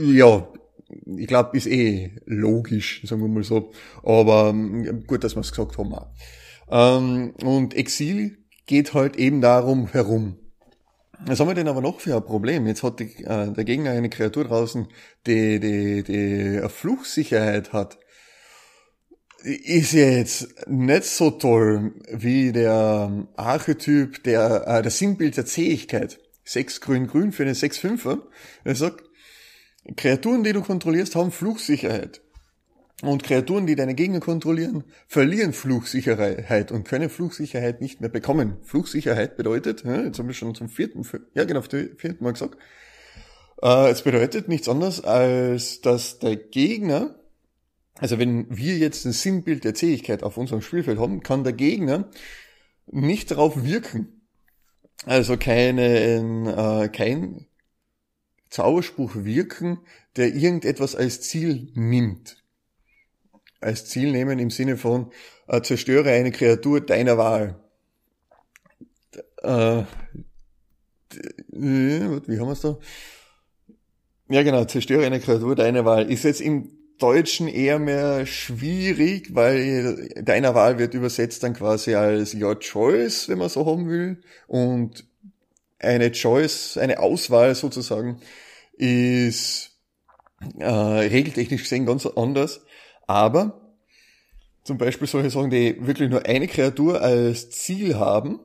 Ja, 0.00 0.48
ich 1.16 1.26
glaube, 1.26 1.56
ist 1.56 1.66
eh 1.66 2.12
logisch, 2.26 3.02
sagen 3.04 3.22
wir 3.22 3.28
mal 3.28 3.42
so. 3.42 3.72
Aber 4.02 4.50
ähm, 4.50 5.04
gut, 5.06 5.24
dass 5.24 5.34
wir 5.34 5.40
es 5.40 5.50
gesagt 5.50 5.78
haben. 5.78 5.92
Auch. 5.94 6.08
Ähm, 6.70 7.34
und 7.42 7.74
Exil 7.74 8.38
geht 8.66 8.94
halt 8.94 9.16
eben 9.16 9.40
darum 9.40 9.88
herum. 9.88 10.38
Was 11.26 11.40
haben 11.40 11.48
wir 11.48 11.54
denn 11.54 11.68
aber 11.68 11.80
noch 11.80 12.00
für 12.00 12.16
ein 12.16 12.24
Problem? 12.24 12.66
Jetzt 12.66 12.82
hat 12.82 13.00
die, 13.00 13.24
äh, 13.24 13.52
der 13.52 13.64
Gegner 13.64 13.90
eine 13.90 14.10
Kreatur 14.10 14.44
draußen, 14.44 14.88
die, 15.26 15.60
die, 15.60 16.02
die 16.02 16.58
eine 16.58 16.68
Fluchsicherheit 16.68 17.72
hat. 17.72 17.98
Ist 19.42 19.92
jetzt 19.92 20.68
nicht 20.68 21.04
so 21.04 21.30
toll 21.32 21.94
wie 22.10 22.52
der 22.52 23.26
Archetyp, 23.36 24.22
der, 24.22 24.66
äh, 24.66 24.82
der 24.82 24.90
Sinnbild 24.90 25.36
der 25.36 25.46
Zähigkeit. 25.46 26.20
6 26.44 26.80
grün-grün 26.80 27.32
für 27.32 27.42
eine 27.42 27.54
6-5er. 27.54 28.18
Er 28.64 28.74
sagt, 28.74 29.04
Kreaturen, 29.96 30.44
die 30.44 30.52
du 30.52 30.62
kontrollierst, 30.62 31.16
haben 31.16 31.32
Fluchsicherheit. 31.32 32.20
Und 33.02 33.24
Kreaturen, 33.24 33.66
die 33.66 33.74
deine 33.74 33.94
Gegner 33.94 34.20
kontrollieren, 34.20 34.84
verlieren 35.08 35.52
Fluchsicherheit 35.52 36.70
und 36.70 36.86
können 36.86 37.10
Fluchsicherheit 37.10 37.80
nicht 37.80 38.00
mehr 38.00 38.10
bekommen. 38.10 38.58
Fluchsicherheit 38.62 39.36
bedeutet, 39.36 39.82
jetzt 39.84 40.20
haben 40.20 40.28
wir 40.28 40.34
schon 40.34 40.54
zum 40.54 40.68
vierten, 40.68 41.04
ja 41.34 41.42
genau, 41.42 41.62
vierten 41.62 42.22
Mal 42.22 42.32
gesagt, 42.32 42.58
äh, 43.60 43.90
es 43.90 44.02
bedeutet 44.02 44.48
nichts 44.48 44.68
anderes, 44.68 45.02
als 45.02 45.80
dass 45.80 46.20
der 46.20 46.36
Gegner, 46.36 47.16
also 47.98 48.18
wenn 48.18 48.46
wir 48.56 48.78
jetzt 48.78 49.04
ein 49.04 49.12
Sinnbild 49.12 49.64
der 49.64 49.74
Zähigkeit 49.74 50.22
auf 50.22 50.36
unserem 50.36 50.62
Spielfeld 50.62 50.98
haben, 50.98 51.22
kann 51.22 51.44
der 51.44 51.52
Gegner 51.52 52.10
nicht 52.86 53.30
darauf 53.30 53.62
wirken. 53.64 54.22
Also 55.04 55.36
keine, 55.36 56.84
äh, 56.84 56.88
kein 56.88 57.46
Zauberspruch 58.50 59.16
wirken, 59.16 59.80
der 60.16 60.34
irgendetwas 60.34 60.94
als 60.94 61.20
Ziel 61.20 61.70
nimmt 61.74 62.42
als 63.62 63.86
Ziel 63.86 64.10
nehmen 64.12 64.38
im 64.38 64.50
Sinne 64.50 64.76
von 64.76 65.10
äh, 65.46 65.62
zerstöre 65.62 66.10
eine 66.10 66.32
Kreatur 66.32 66.80
deiner 66.80 67.16
Wahl. 67.16 67.60
Äh, 69.42 69.84
wie 71.48 72.38
haben 72.38 72.46
wir 72.46 72.52
es 72.52 72.60
da? 72.60 72.78
Ja 74.28 74.42
genau, 74.42 74.64
zerstöre 74.64 75.06
eine 75.06 75.20
Kreatur 75.20 75.54
deiner 75.54 75.84
Wahl. 75.84 76.10
Ist 76.10 76.24
jetzt 76.24 76.40
im 76.40 76.70
Deutschen 76.98 77.48
eher 77.48 77.78
mehr 77.78 78.26
schwierig, 78.26 79.34
weil 79.34 80.08
deiner 80.22 80.54
Wahl 80.54 80.78
wird 80.78 80.94
übersetzt 80.94 81.42
dann 81.42 81.54
quasi 81.54 81.94
als 81.94 82.34
Your 82.34 82.58
Choice, 82.60 83.28
wenn 83.28 83.38
man 83.38 83.48
so 83.48 83.66
haben 83.66 83.88
will. 83.88 84.22
Und 84.46 85.04
eine 85.78 86.12
Choice, 86.12 86.78
eine 86.78 87.00
Auswahl 87.00 87.54
sozusagen, 87.54 88.20
ist 88.74 89.72
äh, 90.58 90.66
regeltechnisch 90.66 91.62
gesehen 91.62 91.86
ganz 91.86 92.06
anders. 92.06 92.64
Aber 93.06 93.74
zum 94.64 94.78
Beispiel 94.78 95.08
solche 95.08 95.30
Sachen, 95.30 95.50
die 95.50 95.76
wirklich 95.86 96.08
nur 96.08 96.24
eine 96.24 96.46
Kreatur 96.46 97.00
als 97.00 97.50
Ziel 97.50 97.96
haben, 97.96 98.40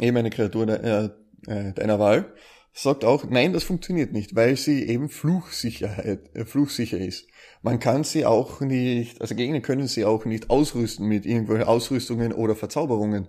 eben 0.00 0.16
eine 0.16 0.30
Kreatur 0.30 0.68
äh, 0.68 1.10
äh, 1.46 1.72
deiner 1.72 1.98
Wahl, 1.98 2.32
sagt 2.78 3.06
auch, 3.06 3.24
nein, 3.24 3.54
das 3.54 3.64
funktioniert 3.64 4.12
nicht, 4.12 4.36
weil 4.36 4.54
sie 4.56 4.86
eben 4.86 5.08
Fluchsicherheit, 5.08 6.28
äh, 6.34 6.44
fluchsicher 6.44 6.98
ist. 6.98 7.26
Man 7.62 7.80
kann 7.80 8.04
sie 8.04 8.26
auch 8.26 8.60
nicht, 8.60 9.22
also 9.22 9.34
Gegner 9.34 9.60
können 9.60 9.88
sie 9.88 10.04
auch 10.04 10.26
nicht 10.26 10.50
ausrüsten 10.50 11.08
mit 11.08 11.24
irgendwelchen 11.24 11.66
Ausrüstungen 11.66 12.34
oder 12.34 12.54
Verzauberungen. 12.54 13.28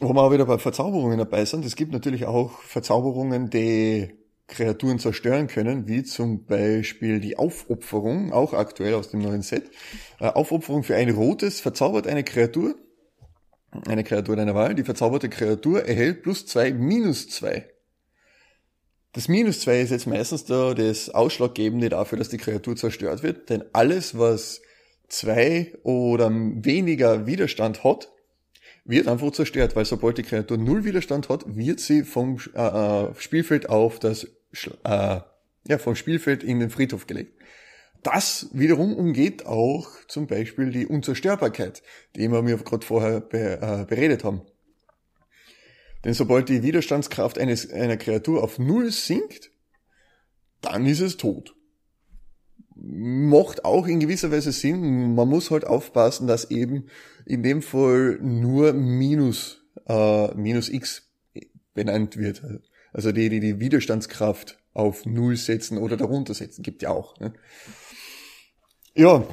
Wo 0.00 0.12
wir 0.12 0.20
auch 0.20 0.32
wieder 0.32 0.46
bei 0.46 0.58
Verzauberungen 0.58 1.16
dabei 1.16 1.44
sind, 1.44 1.64
es 1.64 1.76
gibt 1.76 1.92
natürlich 1.92 2.26
auch 2.26 2.58
Verzauberungen, 2.62 3.50
die 3.50 4.10
Kreaturen 4.48 4.98
zerstören 4.98 5.46
können, 5.46 5.86
wie 5.86 6.02
zum 6.02 6.44
Beispiel 6.44 7.20
die 7.20 7.38
Aufopferung, 7.38 8.32
auch 8.32 8.52
aktuell 8.52 8.94
aus 8.94 9.10
dem 9.10 9.20
neuen 9.20 9.42
Set. 9.42 9.70
Äh, 10.18 10.26
Aufopferung 10.26 10.82
für 10.82 10.96
ein 10.96 11.10
rotes 11.10 11.60
verzaubert 11.60 12.08
eine 12.08 12.24
Kreatur, 12.24 12.74
eine 13.86 14.04
Kreatur 14.04 14.36
deiner 14.36 14.54
Wahl, 14.54 14.74
die 14.74 14.84
verzauberte 14.84 15.28
Kreatur 15.28 15.84
erhält 15.84 16.22
plus 16.22 16.46
zwei 16.46 16.72
minus 16.72 17.28
zwei. 17.28 17.68
Das 19.12 19.28
minus 19.28 19.60
zwei 19.60 19.80
ist 19.80 19.90
jetzt 19.90 20.06
meistens 20.06 20.44
da 20.44 20.74
das 20.74 21.10
Ausschlaggebende 21.10 21.88
dafür, 21.88 22.18
dass 22.18 22.30
die 22.30 22.38
Kreatur 22.38 22.76
zerstört 22.76 23.22
wird, 23.22 23.50
denn 23.50 23.64
alles, 23.72 24.18
was 24.18 24.62
zwei 25.08 25.72
oder 25.82 26.30
weniger 26.30 27.26
Widerstand 27.26 27.84
hat, 27.84 28.10
wird 28.84 29.08
einfach 29.08 29.30
zerstört, 29.30 29.76
weil 29.76 29.84
sobald 29.84 30.18
die 30.18 30.22
Kreatur 30.22 30.56
null 30.56 30.84
Widerstand 30.84 31.28
hat, 31.28 31.44
wird 31.46 31.80
sie 31.80 32.02
vom 32.02 32.38
äh, 32.54 32.60
äh 32.60 33.14
Spielfeld 33.18 33.68
auf 33.68 33.98
das 33.98 34.24
äh, 34.24 35.20
ja, 35.68 35.78
vom 35.78 35.94
Spielfeld 35.94 36.42
in 36.42 36.60
den 36.60 36.70
Friedhof 36.70 37.06
gelegt. 37.06 37.38
Das 38.02 38.48
wiederum 38.52 38.96
umgeht 38.96 39.46
auch 39.46 39.88
zum 40.08 40.26
Beispiel 40.26 40.70
die 40.70 40.86
Unzerstörbarkeit, 40.86 41.82
die 42.16 42.28
wir 42.30 42.42
mir 42.42 42.56
gerade 42.56 42.84
vorher 42.84 43.20
be, 43.20 43.60
äh, 43.60 43.84
beredet 43.84 44.24
haben. 44.24 44.42
Denn 46.04 46.14
sobald 46.14 46.48
die 46.48 46.64
Widerstandskraft 46.64 47.38
eines, 47.38 47.70
einer 47.70 47.96
Kreatur 47.96 48.42
auf 48.42 48.58
Null 48.58 48.90
sinkt, 48.90 49.52
dann 50.60 50.84
ist 50.86 51.00
es 51.00 51.16
tot. 51.16 51.54
Macht 52.74 53.64
auch 53.64 53.86
in 53.86 54.00
gewisser 54.00 54.32
Weise 54.32 54.50
Sinn. 54.50 55.14
Man 55.14 55.28
muss 55.28 55.52
halt 55.52 55.64
aufpassen, 55.64 56.26
dass 56.26 56.50
eben 56.50 56.88
in 57.24 57.44
dem 57.44 57.62
Fall 57.62 58.18
nur 58.20 58.72
minus, 58.72 59.62
äh, 59.86 60.34
minus 60.34 60.68
x 60.68 61.08
benannt 61.74 62.16
wird. 62.16 62.42
Also 62.92 63.12
die, 63.12 63.28
die 63.28 63.38
die 63.38 63.60
Widerstandskraft 63.60 64.58
auf 64.74 65.06
Null 65.06 65.36
setzen 65.36 65.78
oder 65.78 65.96
darunter 65.96 66.34
setzen, 66.34 66.62
gibt 66.62 66.82
ja 66.82 66.90
auch. 66.90 67.18
Ne? 67.20 67.32
Ja, 68.94 69.26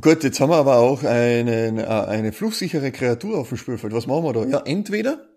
gut, 0.00 0.24
jetzt 0.24 0.40
haben 0.40 0.50
wir 0.50 0.56
aber 0.56 0.78
auch 0.78 1.04
eine, 1.04 1.80
äh, 1.80 1.86
eine 1.86 2.32
fluchsichere 2.32 2.90
Kreatur 2.90 3.38
auf 3.38 3.50
dem 3.50 3.56
Spielfeld. 3.56 3.92
Was 3.92 4.08
machen 4.08 4.24
wir 4.24 4.32
da? 4.32 4.44
Ja, 4.46 4.62
entweder 4.64 5.28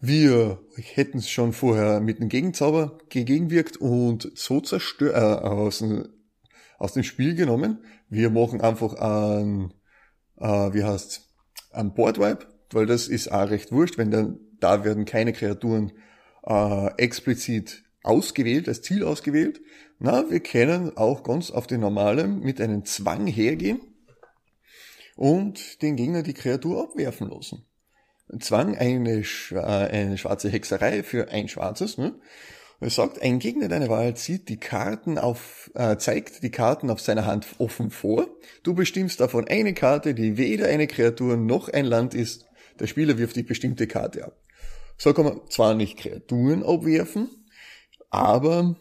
wir 0.00 0.58
hätten 0.74 1.18
es 1.18 1.28
schon 1.28 1.52
vorher 1.52 2.00
mit 2.00 2.18
einem 2.18 2.30
Gegenzauber 2.30 2.96
gegenwirkt 3.10 3.76
und 3.76 4.32
so 4.34 4.62
zerstört, 4.62 5.14
äh, 5.14 5.18
aus, 5.18 5.84
aus 6.78 6.92
dem 6.94 7.02
Spiel 7.02 7.34
genommen. 7.34 7.84
Wir 8.08 8.30
machen 8.30 8.62
einfach 8.62 8.94
ein, 8.94 9.74
äh, 10.38 10.72
wie 10.72 10.84
heißt 10.84 11.28
ein 11.72 11.92
Boardwipe, 11.92 12.46
weil 12.72 12.86
das 12.86 13.06
ist 13.08 13.30
auch 13.30 13.50
recht 13.50 13.70
wurscht, 13.70 13.98
wenn 13.98 14.10
dann, 14.10 14.40
da 14.60 14.82
werden 14.84 15.04
keine 15.04 15.34
Kreaturen 15.34 15.92
äh, 16.46 16.86
explizit 16.96 17.82
ausgewählt, 18.02 18.68
als 18.68 18.82
Ziel 18.82 19.04
ausgewählt. 19.04 19.60
Na, 19.98 20.30
wir 20.30 20.40
können 20.40 20.96
auch 20.96 21.22
ganz 21.22 21.50
auf 21.50 21.66
den 21.66 21.80
normalen 21.80 22.40
mit 22.40 22.60
einem 22.60 22.84
Zwang 22.84 23.26
hergehen 23.26 23.80
und 25.16 25.82
den 25.82 25.96
Gegner 25.96 26.22
die 26.22 26.34
Kreatur 26.34 26.82
abwerfen 26.82 27.28
lassen. 27.28 27.64
Zwang 28.40 28.76
eine, 28.76 29.24
eine 29.52 30.18
schwarze 30.18 30.50
Hexerei 30.50 31.02
für 31.02 31.30
ein 31.30 31.48
schwarzes. 31.48 31.98
Ne? 31.98 32.14
Er 32.80 32.90
sagt, 32.90 33.20
ein 33.22 33.40
Gegner 33.40 33.68
deiner 33.68 33.88
Wahl 33.88 34.14
zieht 34.16 34.48
die 34.48 34.60
Karten 34.60 35.18
auf, 35.18 35.70
äh, 35.74 35.96
zeigt 35.96 36.42
die 36.44 36.50
Karten 36.50 36.90
auf 36.90 37.00
seiner 37.00 37.26
Hand 37.26 37.46
offen 37.58 37.90
vor. 37.90 38.28
Du 38.62 38.74
bestimmst 38.74 39.18
davon 39.20 39.48
eine 39.48 39.74
Karte, 39.74 40.14
die 40.14 40.36
weder 40.36 40.68
eine 40.68 40.86
Kreatur 40.86 41.36
noch 41.36 41.68
ein 41.68 41.86
Land 41.86 42.14
ist. 42.14 42.46
Der 42.78 42.86
Spieler 42.86 43.18
wirft 43.18 43.34
die 43.34 43.42
bestimmte 43.42 43.88
Karte 43.88 44.24
ab. 44.24 44.36
So 44.96 45.12
kann 45.12 45.24
man 45.24 45.40
zwar 45.48 45.74
nicht 45.74 45.98
Kreaturen 45.98 46.62
abwerfen, 46.62 47.28
aber, 48.10 48.76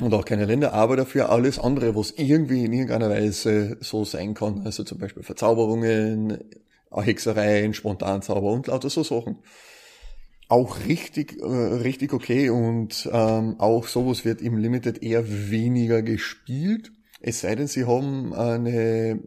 und 0.00 0.14
auch 0.14 0.24
keine 0.24 0.44
Länder, 0.44 0.72
aber 0.72 0.96
dafür 0.96 1.30
alles 1.30 1.58
andere, 1.58 1.94
was 1.96 2.12
irgendwie 2.12 2.64
in 2.64 2.72
irgendeiner 2.72 3.10
Weise 3.10 3.78
so 3.80 4.04
sein 4.04 4.34
kann. 4.34 4.62
Also 4.64 4.84
zum 4.84 4.98
Beispiel 4.98 5.22
Verzauberungen, 5.22 6.38
Hexereien, 6.90 7.74
Spontanzauber 7.74 8.52
und 8.52 8.66
lauter 8.66 8.90
so 8.90 9.02
Sachen. 9.02 9.38
Auch 10.48 10.86
richtig, 10.86 11.40
äh, 11.40 11.44
richtig 11.44 12.12
okay 12.12 12.50
und 12.50 13.08
ähm, 13.12 13.56
auch 13.58 13.88
sowas 13.88 14.24
wird 14.24 14.40
im 14.40 14.58
Limited 14.58 15.02
eher 15.02 15.50
weniger 15.50 16.02
gespielt. 16.02 16.92
es 17.20 17.40
sei 17.40 17.56
denn, 17.56 17.66
sie 17.66 17.86
haben 17.86 18.32
eine 18.32 19.18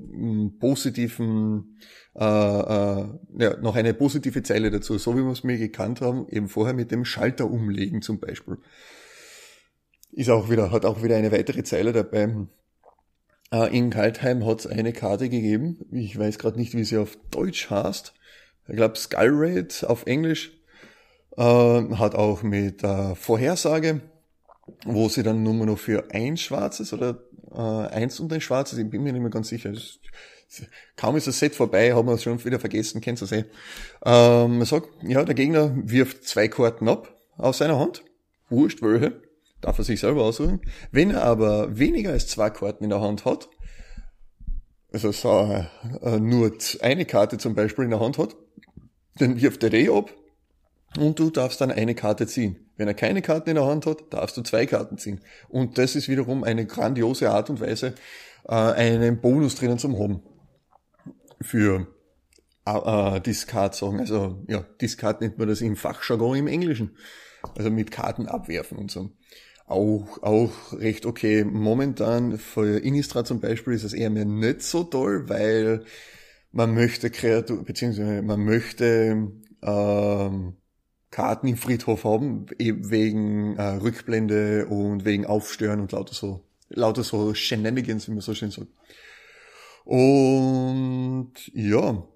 positiven, 0.60 1.80
äh, 2.16 2.24
äh, 2.24 3.06
ja, 3.38 3.58
noch 3.62 3.76
eine 3.76 3.94
positive 3.94 4.44
Zeile 4.44 4.72
dazu, 4.72 4.98
so 4.98 5.18
wie 5.18 5.24
wir 5.24 5.32
es 5.32 5.44
mir 5.44 5.58
gekannt 5.58 6.00
haben, 6.00 6.28
eben 6.30 6.48
vorher 6.48 6.74
mit 6.74 6.92
dem 6.92 7.04
Schalter 7.04 7.50
umlegen 7.52 8.02
zum 8.02 8.20
Beispiel. 8.20 8.60
Ist 10.12 10.30
auch 10.30 10.50
wieder, 10.50 10.72
hat 10.72 10.86
auch 10.86 11.04
wieder 11.04 11.16
eine 11.16 11.32
weitere 11.32 11.64
Zeile 11.64 11.94
dabei. 11.94 12.48
Äh, 13.52 13.78
in 13.78 13.90
Kaltheim 13.90 14.46
hat 14.46 14.60
es 14.60 14.68
eine 14.68 14.94
Karte 14.94 15.30
gegeben, 15.30 15.86
ich 15.92 16.18
weiß 16.18 16.40
gerade 16.40 16.58
nicht, 16.58 16.74
wie 16.76 16.84
sie 16.84 16.98
auf 16.98 17.18
Deutsch 17.32 17.70
heißt. 17.70 18.14
Ich 18.68 18.76
glaube 18.76 18.98
Skull 18.98 19.32
Raid 19.32 19.84
auf 19.88 20.06
Englisch. 20.06 20.52
Äh, 21.38 21.44
hat 21.44 22.16
auch 22.16 22.44
mit 22.44 22.84
äh, 22.84 23.16
Vorhersage, 23.16 24.02
wo 24.86 25.10
sie 25.10 25.24
dann 25.24 25.44
nur 25.44 25.54
noch 25.66 25.80
für 25.80 26.12
ein 26.12 26.38
schwarzes 26.38 26.94
oder 26.94 27.24
äh, 27.52 27.58
eins 27.58 28.20
und 28.20 28.32
ein 28.34 28.42
schwarzes, 28.42 28.78
ich 28.78 28.90
bin 28.90 29.04
mir 29.04 29.14
nicht 29.14 29.22
mehr 29.22 29.32
ganz 29.32 29.50
sicher. 29.50 29.72
Kaum 30.96 31.16
ist 31.16 31.28
das 31.28 31.40
Set 31.40 31.56
vorbei, 31.56 31.94
haben 31.94 32.08
wir 32.08 32.16
es 32.16 32.24
schon 32.24 32.44
wieder 32.44 32.60
vergessen, 32.60 33.02
kennst 33.02 33.22
du 33.22 33.26
es 33.26 33.32
eh. 33.32 33.46
Ähm, 34.04 34.58
man 34.58 34.66
sagt, 34.66 34.90
ja, 35.04 35.24
der 35.24 35.36
Gegner 35.36 35.72
wirft 35.76 36.26
zwei 36.26 36.48
Karten 36.48 36.88
ab 36.90 37.16
aus 37.38 37.60
seiner 37.60 37.80
Hand. 37.80 38.04
Wurscht 38.50 38.82
welche. 38.82 39.22
Darf 39.62 39.78
er 39.78 39.84
sich 39.84 40.00
selber 40.00 40.24
aussuchen. 40.24 40.62
Wenn 40.92 41.12
er 41.12 41.24
aber 41.24 41.78
weniger 41.78 42.12
als 42.12 42.28
zwei 42.28 42.50
Karten 42.50 42.84
in 42.84 42.90
der 42.90 43.02
Hand 43.02 43.26
hat, 43.26 43.50
also 44.92 45.12
so, 45.12 45.66
äh, 46.02 46.20
nur 46.20 46.54
eine 46.82 47.06
Karte 47.06 47.38
zum 47.38 47.56
Beispiel 47.56 47.86
in 47.86 47.92
der 47.92 48.00
Hand 48.00 48.18
hat, 48.18 48.36
dann 49.18 49.40
wirft 49.40 49.64
er 49.64 49.70
die 49.70 49.90
ab 49.90 50.14
und 50.98 51.20
du 51.20 51.30
darfst 51.30 51.62
dann 51.62 51.72
eine 51.72 51.94
Karte 51.94 52.26
ziehen. 52.26 52.70
Wenn 52.78 52.88
er 52.88 52.94
keine 52.94 53.22
Karten 53.22 53.50
in 53.50 53.56
der 53.56 53.66
Hand 53.66 53.86
hat, 53.86 54.12
darfst 54.12 54.38
du 54.38 54.42
zwei 54.42 54.66
Karten 54.66 54.98
ziehen. 54.98 55.22
Und 55.50 55.78
das 55.78 55.96
ist 55.96 56.08
wiederum 56.08 56.44
eine 56.44 56.66
grandiose 56.66 57.30
Art 57.30 57.50
und 57.50 57.60
Weise, 57.60 57.94
äh, 58.48 58.54
einen 58.54 59.20
Bonus 59.20 59.56
drinnen 59.56 59.78
zu 59.78 60.00
haben. 60.00 60.24
Für 61.42 61.88
äh, 62.66 63.16
äh 63.18 63.20
Discard-Sachen. 63.20 64.00
Also 64.00 64.44
ja, 64.48 64.66
Discard 64.82 65.22
nennt 65.22 65.38
man 65.38 65.48
das 65.48 65.62
im 65.62 65.76
Fachjargon 65.76 66.38
im 66.38 66.48
Englischen. 66.48 66.96
Also 67.58 67.70
mit 67.70 67.92
Karten 67.92 68.28
abwerfen 68.28 68.78
und 68.78 68.92
so. 68.92 69.12
Auch, 69.70 70.24
auch 70.24 70.74
recht 70.74 71.06
okay. 71.06 71.44
Momentan 71.44 72.40
für 72.40 72.80
Innistrad 72.80 73.28
zum 73.28 73.40
Beispiel 73.40 73.74
ist 73.74 73.84
es 73.84 73.94
eher 73.94 74.10
mehr 74.10 74.26
nicht 74.26 74.64
so 74.64 74.84
toll, 74.84 75.30
weil 75.30 75.86
man 76.52 76.74
möchte 76.74 77.12
Kreatur, 77.12 77.64
beziehungsweise 77.64 78.24
man 78.24 78.44
möchte 78.44 79.32
ähm, 79.62 80.54
Karten 81.12 81.48
im 81.48 81.58
Friedhof 81.58 82.04
haben, 82.04 82.48
eben 82.58 82.90
wegen 82.90 83.58
äh, 83.58 83.76
Rückblende 83.76 84.66
und 84.66 85.06
wegen 85.06 85.28
Aufstören 85.28 85.82
und 85.82 85.92
lauter 85.92 86.16
so, 86.16 86.44
lauter 86.70 87.04
so 87.04 87.36
Shenanigans, 87.36 88.08
wie 88.08 88.14
man 88.14 88.22
so 88.22 88.34
schön 88.34 88.50
sagt. 88.50 88.72
Und 89.86 91.34
ja, 91.54 92.08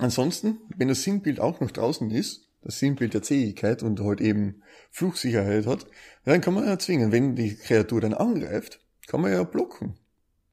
ansonsten, 0.00 0.58
wenn 0.76 0.88
das 0.88 1.02
Sinnbild 1.02 1.40
auch 1.40 1.60
noch 1.60 1.70
draußen 1.70 2.10
ist, 2.10 2.47
das 2.62 2.78
Sinnbild 2.78 3.14
der 3.14 3.22
Zähigkeit 3.22 3.82
und 3.82 4.00
halt 4.00 4.20
eben 4.20 4.62
Fluchsicherheit 4.90 5.66
hat, 5.66 5.86
dann 6.24 6.40
kann 6.40 6.54
man 6.54 6.66
ja 6.66 6.78
zwingen, 6.78 7.12
wenn 7.12 7.36
die 7.36 7.56
Kreatur 7.56 8.00
dann 8.00 8.14
angreift, 8.14 8.80
kann 9.06 9.20
man 9.20 9.32
ja 9.32 9.42
blocken. 9.44 9.94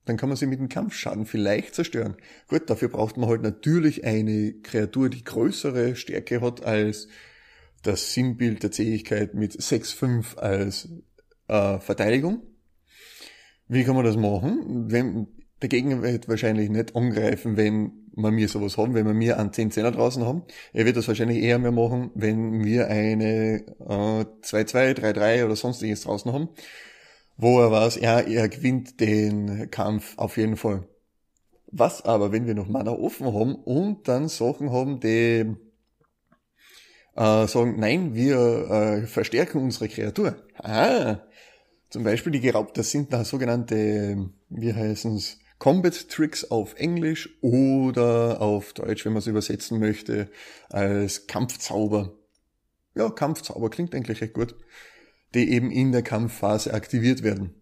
Dann 0.05 0.17
kann 0.17 0.29
man 0.29 0.38
sie 0.38 0.45
mit 0.45 0.59
dem 0.59 0.69
Kampfschaden 0.69 1.25
vielleicht 1.25 1.74
zerstören. 1.74 2.15
Gut, 2.47 2.69
dafür 2.69 2.89
braucht 2.89 3.17
man 3.17 3.27
halt 3.27 3.41
natürlich 3.41 4.05
eine 4.05 4.53
Kreatur, 4.53 5.09
die 5.09 5.24
größere 5.24 5.95
Stärke 5.95 6.41
hat 6.41 6.63
als 6.63 7.07
das 7.81 8.13
Sinnbild 8.13 8.63
der 8.63 8.71
Zähigkeit 8.71 9.33
mit 9.33 9.53
6,5 9.53 10.38
als 10.38 10.89
äh, 11.47 11.79
Verteidigung. 11.79 12.43
Wie 13.67 13.83
kann 13.83 13.95
man 13.95 14.05
das 14.05 14.15
machen? 14.15 14.91
Wenn, 14.91 15.27
der 15.62 15.69
Gegner 15.69 16.03
wird 16.03 16.27
wahrscheinlich 16.27 16.69
nicht 16.69 16.95
angreifen, 16.95 17.57
wenn 17.57 18.04
wir 18.15 18.31
mir 18.31 18.48
sowas 18.48 18.77
haben, 18.77 18.93
wenn 18.93 19.05
wir 19.05 19.13
mir 19.13 19.38
einen 19.39 19.53
10 19.53 19.72
Zehner 19.72 19.92
draußen 19.92 20.25
haben. 20.25 20.44
Er 20.74 20.85
wird 20.85 20.98
das 20.98 21.07
wahrscheinlich 21.07 21.44
eher 21.44 21.59
mehr 21.59 21.72
machen, 21.72 22.11
wenn 22.16 22.63
wir 22.63 22.87
eine 22.87 23.66
äh, 23.79 24.25
2-2, 24.42 24.94
3-3 24.94 25.46
oder 25.46 25.55
sonstiges 25.55 26.01
draußen 26.01 26.31
haben, 26.31 26.50
wo 27.37 27.59
er 27.59 27.72
weiß, 27.72 28.00
ja, 28.01 28.20
er 28.20 28.48
gewinnt 28.50 29.00
den 29.00 29.70
Kampf 29.72 30.18
auf 30.18 30.37
jeden 30.37 30.57
Fall. 30.57 30.87
Was 31.68 32.03
aber, 32.03 32.31
wenn 32.31 32.48
wir 32.48 32.55
noch 32.55 32.70
Mana 32.70 32.92
offen 32.92 33.33
haben 33.33 33.55
und 33.55 34.07
dann 34.07 34.29
Sachen 34.29 34.72
haben, 34.72 35.00
die 35.01 35.55
äh, 37.16 37.48
sagen, 37.48 37.75
nein, 37.77 38.13
wir 38.13 38.37
äh, 38.70 39.07
verstärken 39.07 39.61
unsere 39.61 39.89
Kreatur. 39.89 40.35
Ah, 40.57 41.20
zum 41.89 42.03
Beispiel 42.03 42.31
die 42.31 42.42
Geraubten 42.42 42.83
sind 42.83 43.13
da 43.13 43.24
sogenannte, 43.24 44.29
wie 44.50 44.74
heißen 44.74 45.16
es, 45.16 45.39
Combat 45.59 46.09
Tricks 46.09 46.46
auf 46.46 46.75
Englisch 46.75 47.29
oder 47.41 48.41
auf 48.41 48.74
Deutsch, 48.74 49.05
wenn 49.05 49.13
man 49.13 49.20
es 49.20 49.27
übersetzen 49.27 49.79
möchte, 49.79 50.29
als 50.70 51.27
Kampfzauber. 51.27 52.13
Ja, 52.96 53.09
Kampfzauber 53.09 53.70
klingt 53.70 53.96
eigentlich 53.96 54.22
recht 54.22 54.33
gut. 54.33 54.55
Die 55.33 55.51
eben 55.51 55.72
in 55.72 55.91
der 55.91 56.01
Kampfphase 56.01 56.74
aktiviert 56.74 57.24
werden. 57.24 57.61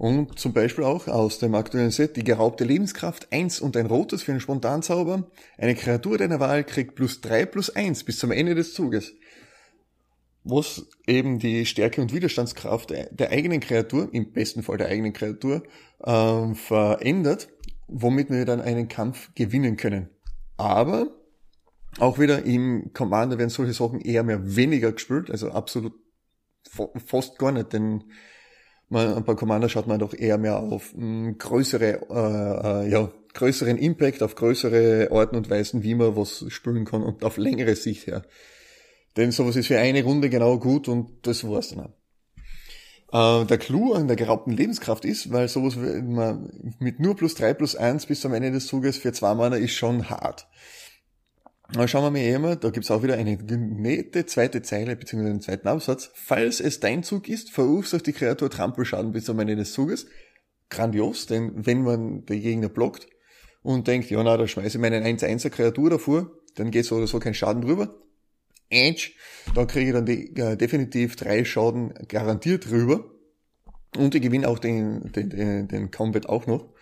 Und 0.00 0.38
zum 0.38 0.54
Beispiel 0.54 0.84
auch 0.84 1.08
aus 1.08 1.40
dem 1.40 1.54
aktuellen 1.54 1.90
Set 1.90 2.16
die 2.16 2.24
geraubte 2.24 2.64
Lebenskraft 2.64 3.30
1 3.32 3.60
und 3.60 3.76
ein 3.76 3.84
rotes 3.84 4.22
für 4.22 4.32
einen 4.32 4.40
Spontanzauber. 4.40 5.30
Eine 5.58 5.74
Kreatur 5.74 6.16
deiner 6.16 6.40
Wahl 6.40 6.64
kriegt 6.64 6.94
plus 6.94 7.20
3 7.20 7.44
plus 7.44 7.68
1 7.68 8.04
bis 8.04 8.18
zum 8.18 8.30
Ende 8.30 8.54
des 8.54 8.72
Zuges. 8.72 9.12
Was 10.42 10.86
eben 11.06 11.38
die 11.38 11.66
Stärke 11.66 12.00
und 12.00 12.14
Widerstandskraft 12.14 12.90
der 12.90 13.30
eigenen 13.30 13.60
Kreatur, 13.60 14.08
im 14.12 14.32
besten 14.32 14.62
Fall 14.62 14.78
der 14.78 14.88
eigenen 14.88 15.12
Kreatur, 15.12 15.62
äh, 16.02 16.54
verändert, 16.54 17.48
womit 17.88 18.30
wir 18.30 18.44
dann 18.44 18.60
einen 18.60 18.88
Kampf 18.88 19.30
gewinnen 19.34 19.76
können. 19.76 20.08
Aber 20.56 21.08
auch 21.98 22.18
wieder 22.18 22.44
im 22.44 22.92
Commander 22.92 23.38
werden 23.38 23.50
solche 23.50 23.72
Sachen 23.72 24.00
eher 24.00 24.22
mehr 24.22 24.56
weniger 24.56 24.92
gespielt, 24.92 25.30
also 25.30 25.50
absolut 25.50 25.92
fast 27.04 27.38
gar 27.38 27.52
nicht, 27.52 27.72
denn 27.72 28.04
man, 28.88 29.24
bei 29.24 29.34
Commander 29.34 29.68
schaut 29.68 29.86
man 29.86 29.98
doch 29.98 30.14
eher 30.14 30.38
mehr 30.38 30.58
auf 30.58 30.94
mh, 30.94 31.00
hm, 31.00 31.38
größere, 31.38 32.06
äh, 32.10 32.86
äh, 32.86 32.90
ja, 32.90 33.10
größeren 33.34 33.78
Impact, 33.78 34.22
auf 34.22 34.34
größere 34.34 35.08
Arten 35.12 35.36
und 35.36 35.48
Weisen, 35.48 35.82
wie 35.82 35.94
man 35.94 36.16
was 36.16 36.44
spielen 36.48 36.84
kann 36.84 37.02
und 37.02 37.24
auf 37.24 37.36
längere 37.36 37.76
Sicht 37.76 38.06
her. 38.06 38.24
Denn 39.16 39.32
sowas 39.32 39.56
ist 39.56 39.66
für 39.66 39.78
eine 39.78 40.04
Runde 40.04 40.30
genau 40.30 40.58
gut 40.58 40.88
und 40.88 41.26
das 41.26 41.44
war's 41.44 41.70
dann 41.70 41.80
auch. 41.80 43.42
Äh, 43.42 43.46
der 43.46 43.58
Clou 43.58 43.92
an 43.92 44.06
der 44.06 44.16
geraubten 44.16 44.52
Lebenskraft 44.52 45.04
ist, 45.04 45.32
weil 45.32 45.48
sowas 45.48 45.76
mit 45.76 47.00
nur 47.00 47.16
plus 47.16 47.34
drei 47.34 47.54
plus 47.54 47.74
eins 47.74 48.06
bis 48.06 48.20
zum 48.20 48.32
Ende 48.32 48.52
des 48.52 48.66
Zuges 48.66 48.98
für 48.98 49.12
zwei 49.12 49.34
Mana 49.34 49.56
ist 49.56 49.72
schon 49.72 50.10
hart. 50.10 50.46
Aber 51.74 51.86
schauen 51.86 52.02
wir 52.02 52.10
mal 52.10 52.34
immer, 52.34 52.56
da 52.56 52.70
gibt's 52.70 52.90
auch 52.90 53.02
wieder 53.02 53.14
eine 53.14 53.36
nette 53.36 54.26
zweite 54.26 54.62
Zeile 54.62 54.96
bzw. 54.96 55.20
einen 55.20 55.40
zweiten 55.40 55.68
Absatz. 55.68 56.10
Falls 56.14 56.60
es 56.60 56.80
dein 56.80 57.04
Zug 57.04 57.28
ist, 57.28 57.50
verursacht 57.50 58.06
die 58.06 58.12
Kreatur 58.12 58.50
Trampelschaden 58.50 59.12
bis 59.12 59.24
zum 59.24 59.38
Ende 59.38 59.56
des 59.56 59.72
Zuges. 59.72 60.06
Grandios, 60.68 61.26
denn 61.26 61.66
wenn 61.66 61.82
man 61.82 62.24
den 62.26 62.40
Gegner 62.40 62.68
blockt 62.68 63.08
und 63.62 63.86
denkt, 63.86 64.10
ja 64.10 64.22
na, 64.22 64.36
da 64.36 64.46
schmeiße 64.46 64.78
ich 64.78 64.80
meine 64.80 65.04
1-1er 65.04 65.50
Kreatur 65.50 65.90
davor, 65.90 66.30
dann 66.56 66.70
geht 66.70 66.86
so 66.86 66.96
oder 66.96 67.06
so 67.06 67.18
kein 67.18 67.34
Schaden 67.34 67.62
drüber. 67.62 67.94
Edge, 68.70 69.10
da 69.54 69.64
kriege 69.66 69.88
ich 69.88 69.92
dann 69.92 70.06
die, 70.06 70.34
äh, 70.36 70.56
definitiv 70.56 71.16
drei 71.16 71.44
Schaden 71.44 71.92
garantiert 72.08 72.70
drüber. 72.70 73.04
Und 73.96 74.14
ich 74.14 74.22
gewinne 74.22 74.48
auch 74.48 74.58
den, 74.58 75.12
den, 75.12 75.30
den, 75.30 75.68
den 75.68 75.90
Combat 75.90 76.26
auch 76.26 76.46
noch. 76.46 76.72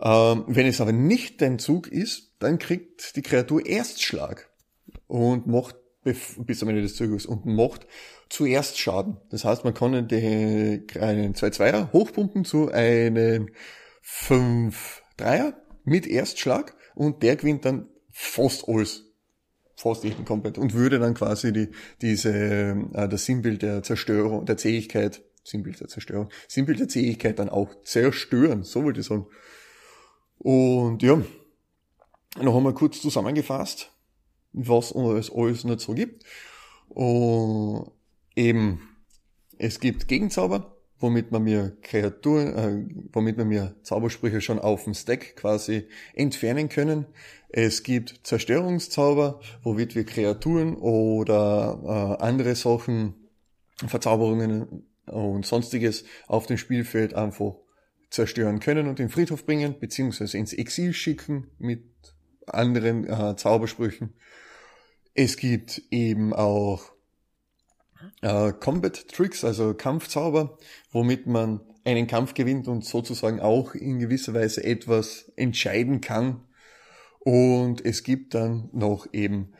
Ähm, 0.00 0.44
wenn 0.48 0.66
es 0.66 0.80
aber 0.80 0.92
nicht 0.92 1.40
dein 1.42 1.58
Zug 1.58 1.88
ist, 1.88 2.32
dann 2.38 2.58
kriegt 2.58 3.16
die 3.16 3.22
Kreatur 3.22 3.64
Erstschlag 3.64 4.48
und 5.06 5.46
macht 5.46 5.76
bis 6.02 6.60
zum 6.60 6.68
Ende 6.68 6.82
des 6.82 6.94
Zuges 6.94 7.26
und 7.26 7.46
macht 7.46 7.86
zuerst 8.28 8.78
Schaden. 8.78 9.16
Das 9.30 9.44
heißt, 9.44 9.64
man 9.64 9.74
kann 9.74 10.06
den, 10.08 10.86
einen 11.00 11.34
2-2er 11.34 11.92
hochpumpen 11.92 12.44
zu 12.44 12.70
einem 12.70 13.50
5-3er 14.04 15.54
mit 15.84 16.06
Erstschlag 16.06 16.76
und 16.94 17.22
der 17.22 17.36
gewinnt 17.36 17.64
dann 17.64 17.88
fast 18.10 18.68
alles. 18.68 19.05
Fast 19.76 20.04
jeden 20.04 20.24
komplett 20.24 20.58
und 20.58 20.72
würde 20.72 20.98
dann 20.98 21.14
quasi 21.14 21.52
die, 21.52 21.68
diese, 22.00 22.32
äh, 22.32 23.08
das 23.08 23.26
Sinnbild 23.26 23.62
der 23.62 23.82
Zerstörung, 23.82 24.46
der 24.46 24.56
Zähigkeit, 24.56 25.22
Sinnbild 25.44 25.80
der 25.80 25.88
Zerstörung, 25.88 26.30
Sinnbild 26.48 26.80
der 26.80 26.88
Zähigkeit 26.88 27.38
dann 27.38 27.50
auch 27.50 27.82
zerstören, 27.84 28.64
so 28.64 28.84
wollte 28.84 29.00
ich 29.00 29.06
sagen. 29.06 29.26
Und 30.38 31.02
ja, 31.02 31.22
noch 32.40 32.56
einmal 32.56 32.74
kurz 32.74 33.00
zusammengefasst, 33.00 33.92
was 34.52 34.92
es 34.92 35.30
alles 35.32 35.64
nicht 35.64 35.80
so 35.80 35.92
gibt. 35.94 36.24
Und 36.88 37.90
eben, 38.34 38.80
es 39.58 39.80
gibt 39.80 40.08
Gegenzauber, 40.08 40.75
womit 40.98 41.30
man 41.30 41.44
mir 41.44 41.76
Kreaturen, 41.82 42.56
äh, 42.56 42.94
womit 43.12 43.36
man 43.36 43.48
mir 43.48 43.74
Zaubersprüche 43.82 44.40
schon 44.40 44.58
auf 44.58 44.84
dem 44.84 44.94
Stack 44.94 45.36
quasi 45.36 45.88
entfernen 46.14 46.68
können. 46.68 47.06
Es 47.48 47.82
gibt 47.82 48.20
Zerstörungszauber, 48.22 49.40
womit 49.62 49.94
wir 49.94 50.04
Kreaturen 50.04 50.76
oder 50.76 52.18
äh, 52.20 52.22
andere 52.22 52.54
Sachen, 52.54 53.14
Verzauberungen 53.86 54.84
und 55.06 55.46
sonstiges 55.46 56.04
auf 56.26 56.46
dem 56.46 56.56
Spielfeld 56.56 57.14
einfach 57.14 57.54
zerstören 58.10 58.60
können 58.60 58.88
und 58.88 58.98
in 58.98 59.06
den 59.06 59.10
Friedhof 59.10 59.44
bringen, 59.44 59.76
beziehungsweise 59.78 60.38
ins 60.38 60.52
Exil 60.52 60.92
schicken 60.92 61.50
mit 61.58 61.84
anderen 62.46 63.06
äh, 63.06 63.36
Zaubersprüchen. 63.36 64.14
Es 65.14 65.36
gibt 65.36 65.82
eben 65.90 66.32
auch 66.32 66.95
äh, 68.22 68.52
Combat 68.52 69.08
Tricks, 69.08 69.44
also 69.44 69.74
Kampfzauber, 69.74 70.58
womit 70.92 71.26
man 71.26 71.60
einen 71.84 72.06
Kampf 72.06 72.34
gewinnt 72.34 72.68
und 72.68 72.84
sozusagen 72.84 73.40
auch 73.40 73.74
in 73.74 73.98
gewisser 73.98 74.34
Weise 74.34 74.64
etwas 74.64 75.30
entscheiden 75.36 76.00
kann. 76.00 76.42
Und 77.20 77.84
es 77.84 78.02
gibt 78.02 78.34
dann 78.34 78.68
noch 78.72 79.06
eben 79.12 79.52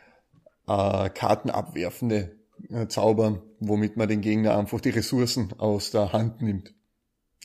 äh, 0.67 1.09
kartenabwerfende 1.11 2.37
äh, 2.71 2.89
Zauber, 2.89 3.43
womit 3.61 3.97
man 3.97 4.09
den 4.09 4.21
Gegner 4.21 4.57
einfach 4.59 4.81
die 4.81 4.91
Ressourcen 4.91 5.53
aus 5.59 5.91
der 5.91 6.13
Hand 6.13 6.43
nimmt. 6.43 6.75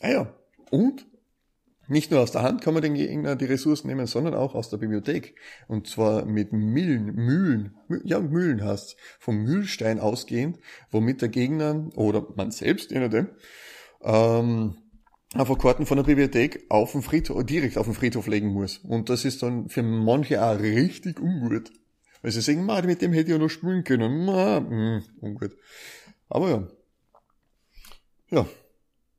Ah 0.00 0.10
ja, 0.10 0.34
und 0.70 1.06
nicht 1.92 2.10
nur 2.10 2.20
aus 2.20 2.32
der 2.32 2.42
Hand 2.42 2.62
kann 2.62 2.74
man 2.74 2.82
den 2.82 2.94
Gegner 2.94 3.36
die 3.36 3.44
Ressourcen 3.44 3.86
nehmen, 3.86 4.06
sondern 4.06 4.34
auch 4.34 4.54
aus 4.54 4.70
der 4.70 4.78
Bibliothek. 4.78 5.36
Und 5.68 5.86
zwar 5.86 6.24
mit 6.24 6.52
Mühlen, 6.52 7.14
Mühlen, 7.14 7.74
ja 8.02 8.18
Mühlen 8.18 8.64
hast, 8.64 8.96
vom 9.20 9.36
Mühlstein 9.36 10.00
ausgehend, 10.00 10.58
womit 10.90 11.20
der 11.22 11.28
Gegner 11.28 11.90
oder 11.94 12.26
man 12.34 12.50
selbst, 12.50 12.90
je 12.90 12.98
nachdem, 12.98 13.28
ähm, 14.02 14.74
einfach 15.34 15.58
Karten 15.58 15.86
von 15.86 15.98
der 15.98 16.04
Bibliothek 16.04 16.64
auf 16.70 16.92
den 16.92 17.02
Friedhof, 17.02 17.44
direkt 17.44 17.76
auf 17.76 17.86
den 17.86 17.94
Friedhof 17.94 18.26
legen 18.26 18.48
muss. 18.48 18.78
Und 18.78 19.10
das 19.10 19.24
ist 19.24 19.42
dann 19.42 19.68
für 19.68 19.82
manche 19.82 20.42
auch 20.42 20.58
richtig 20.58 21.20
ungut. 21.20 21.70
Weil 22.22 22.32
sie 22.32 22.40
sagen, 22.40 22.64
mit 22.64 23.02
dem 23.02 23.12
hätte 23.12 23.30
ich 23.30 23.32
ja 23.32 23.38
noch 23.38 23.48
spielen 23.48 23.84
können. 23.84 24.24
Ma, 24.24 24.60
mh, 24.60 24.68
hm, 24.68 25.02
ungut. 25.20 25.56
Aber 26.28 26.48
ja. 26.48 26.68
Ja, 28.30 28.46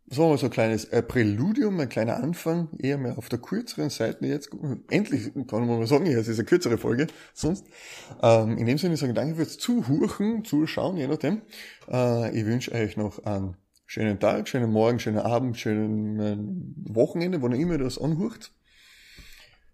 so 0.07 0.31
ein 0.31 0.49
kleines 0.49 0.85
äh, 0.85 1.01
Präludium, 1.01 1.79
ein 1.79 1.89
kleiner 1.89 2.17
Anfang, 2.17 2.69
eher 2.77 2.97
mehr 2.97 3.17
auf 3.17 3.29
der 3.29 3.39
kürzeren 3.39 3.89
Seite. 3.89 4.25
Jetzt 4.25 4.49
endlich 4.89 5.33
kann 5.47 5.65
man 5.65 5.79
mal 5.79 5.87
sagen, 5.87 6.05
ja, 6.05 6.19
es 6.19 6.27
ist 6.27 6.39
eine 6.39 6.45
kürzere 6.45 6.77
Folge, 6.77 7.07
sonst. 7.33 7.65
Ähm, 8.21 8.57
in 8.57 8.65
dem 8.65 8.77
Sinne 8.77 8.97
sage 8.97 9.11
ich 9.11 9.15
danke 9.15 9.35
fürs 9.35 9.57
Zuhören, 9.57 10.43
Zuschauen, 10.43 10.97
je 10.97 11.07
nachdem. 11.07 11.41
Äh, 11.89 12.37
ich 12.37 12.45
wünsche 12.45 12.73
euch 12.73 12.97
noch 12.97 13.23
einen 13.25 13.55
schönen 13.85 14.19
Tag, 14.19 14.47
schönen 14.47 14.71
Morgen, 14.71 14.99
schönen 14.99 15.19
Abend, 15.19 15.57
schönen 15.57 16.19
äh, 16.19 16.95
Wochenende, 16.95 17.41
wann 17.41 17.53
ihr 17.53 17.59
immer 17.59 17.77
das 17.77 17.97
anhört. 17.97 18.51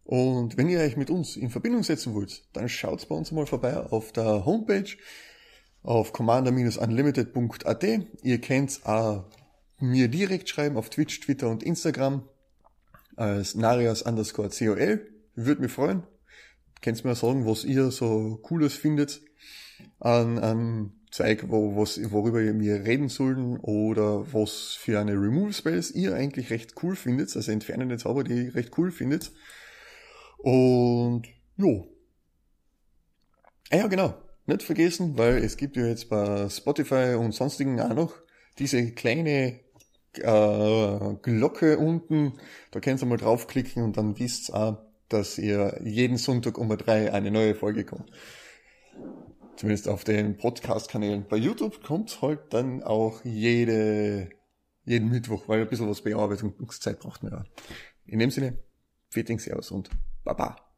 Und 0.03 0.57
wenn 0.57 0.69
ihr 0.69 0.79
euch 0.79 0.97
mit 0.97 1.09
uns 1.09 1.37
in 1.37 1.49
Verbindung 1.49 1.83
setzen 1.83 2.13
wollt, 2.15 2.43
dann 2.53 2.67
schaut 2.69 3.07
bei 3.09 3.15
uns 3.15 3.31
mal 3.31 3.45
vorbei 3.45 3.77
auf 3.77 4.11
der 4.11 4.45
Homepage 4.45 4.89
auf 5.83 6.13
commander-unlimited.at. 6.13 7.83
Ihr 8.23 8.41
kennt 8.41 8.81
auch 8.85 9.25
mir 9.79 10.07
direkt 10.07 10.49
schreiben 10.49 10.77
auf 10.77 10.89
Twitch, 10.89 11.19
Twitter 11.21 11.49
und 11.49 11.63
Instagram 11.63 12.27
als 13.15 13.55
Narias 13.55 14.01
underscore 14.01 14.49
COL. 14.49 15.07
Würde 15.35 15.61
mich 15.61 15.71
freuen. 15.71 16.03
Könnt 16.81 17.03
mir 17.03 17.15
sagen, 17.15 17.45
was 17.45 17.65
ihr 17.65 17.91
so 17.91 18.39
Cooles 18.41 18.73
findet 18.73 19.21
an, 19.99 20.39
an 20.39 20.93
Zeig, 21.11 21.49
wo, 21.49 21.75
was, 21.75 21.99
worüber 22.11 22.39
wir 22.39 22.85
reden 22.85 23.09
sollten 23.09 23.57
oder 23.57 24.31
was 24.31 24.77
für 24.79 24.99
eine 24.99 25.13
Remove 25.13 25.53
Spells 25.53 25.91
ihr 25.91 26.13
eigentlich 26.13 26.51
recht 26.51 26.75
cool 26.83 26.95
findet, 26.95 27.35
also 27.35 27.51
entfernende 27.51 27.97
Zauber, 27.97 28.23
die 28.23 28.45
ihr 28.45 28.55
recht 28.55 28.77
cool 28.77 28.91
findet. 28.91 29.31
Und 30.37 31.23
jo. 31.57 31.91
Ah 33.71 33.77
ja, 33.77 33.87
genau. 33.87 34.13
Nicht 34.45 34.63
vergessen, 34.63 35.17
weil 35.17 35.43
es 35.43 35.57
gibt 35.57 35.77
ja 35.77 35.85
jetzt 35.85 36.09
bei 36.09 36.47
Spotify 36.49 37.15
und 37.19 37.33
sonstigen 37.33 37.79
auch 37.79 37.93
noch 37.93 38.13
diese 38.57 38.91
kleine 38.91 39.59
äh, 40.19 41.15
Glocke 41.21 41.77
unten. 41.77 42.33
Da 42.71 42.79
könnt 42.79 43.01
ihr 43.01 43.05
mal 43.05 43.17
draufklicken 43.17 43.83
und 43.83 43.97
dann 43.97 44.19
wisst 44.19 44.49
ihr 44.49 44.55
auch, 44.55 44.77
dass 45.09 45.37
ihr 45.37 45.79
jeden 45.83 46.17
Sonntag 46.17 46.57
um 46.57 46.69
drei 46.77 47.11
eine 47.11 47.31
neue 47.31 47.55
Folge 47.55 47.83
kommt. 47.83 48.11
Zumindest 49.55 49.89
auf 49.89 50.03
den 50.03 50.37
Podcast-Kanälen. 50.37 51.25
Bei 51.27 51.35
YouTube 51.35 51.83
kommt 51.83 52.21
halt 52.21 52.53
dann 52.53 52.83
auch 52.83 53.25
jede, 53.25 54.29
jeden 54.85 55.09
Mittwoch, 55.09 55.47
weil 55.47 55.61
ein 55.61 55.67
bisschen 55.67 55.89
was 55.89 56.01
Bearbeitungszeit 56.01 56.99
braucht 56.99 57.23
man 57.23 57.33
ja. 57.33 57.43
In 58.05 58.19
dem 58.19 58.31
Sinne, 58.31 58.59
Fittings 59.09 59.49
aus 59.51 59.71
und 59.71 59.89
Baba. 60.23 60.68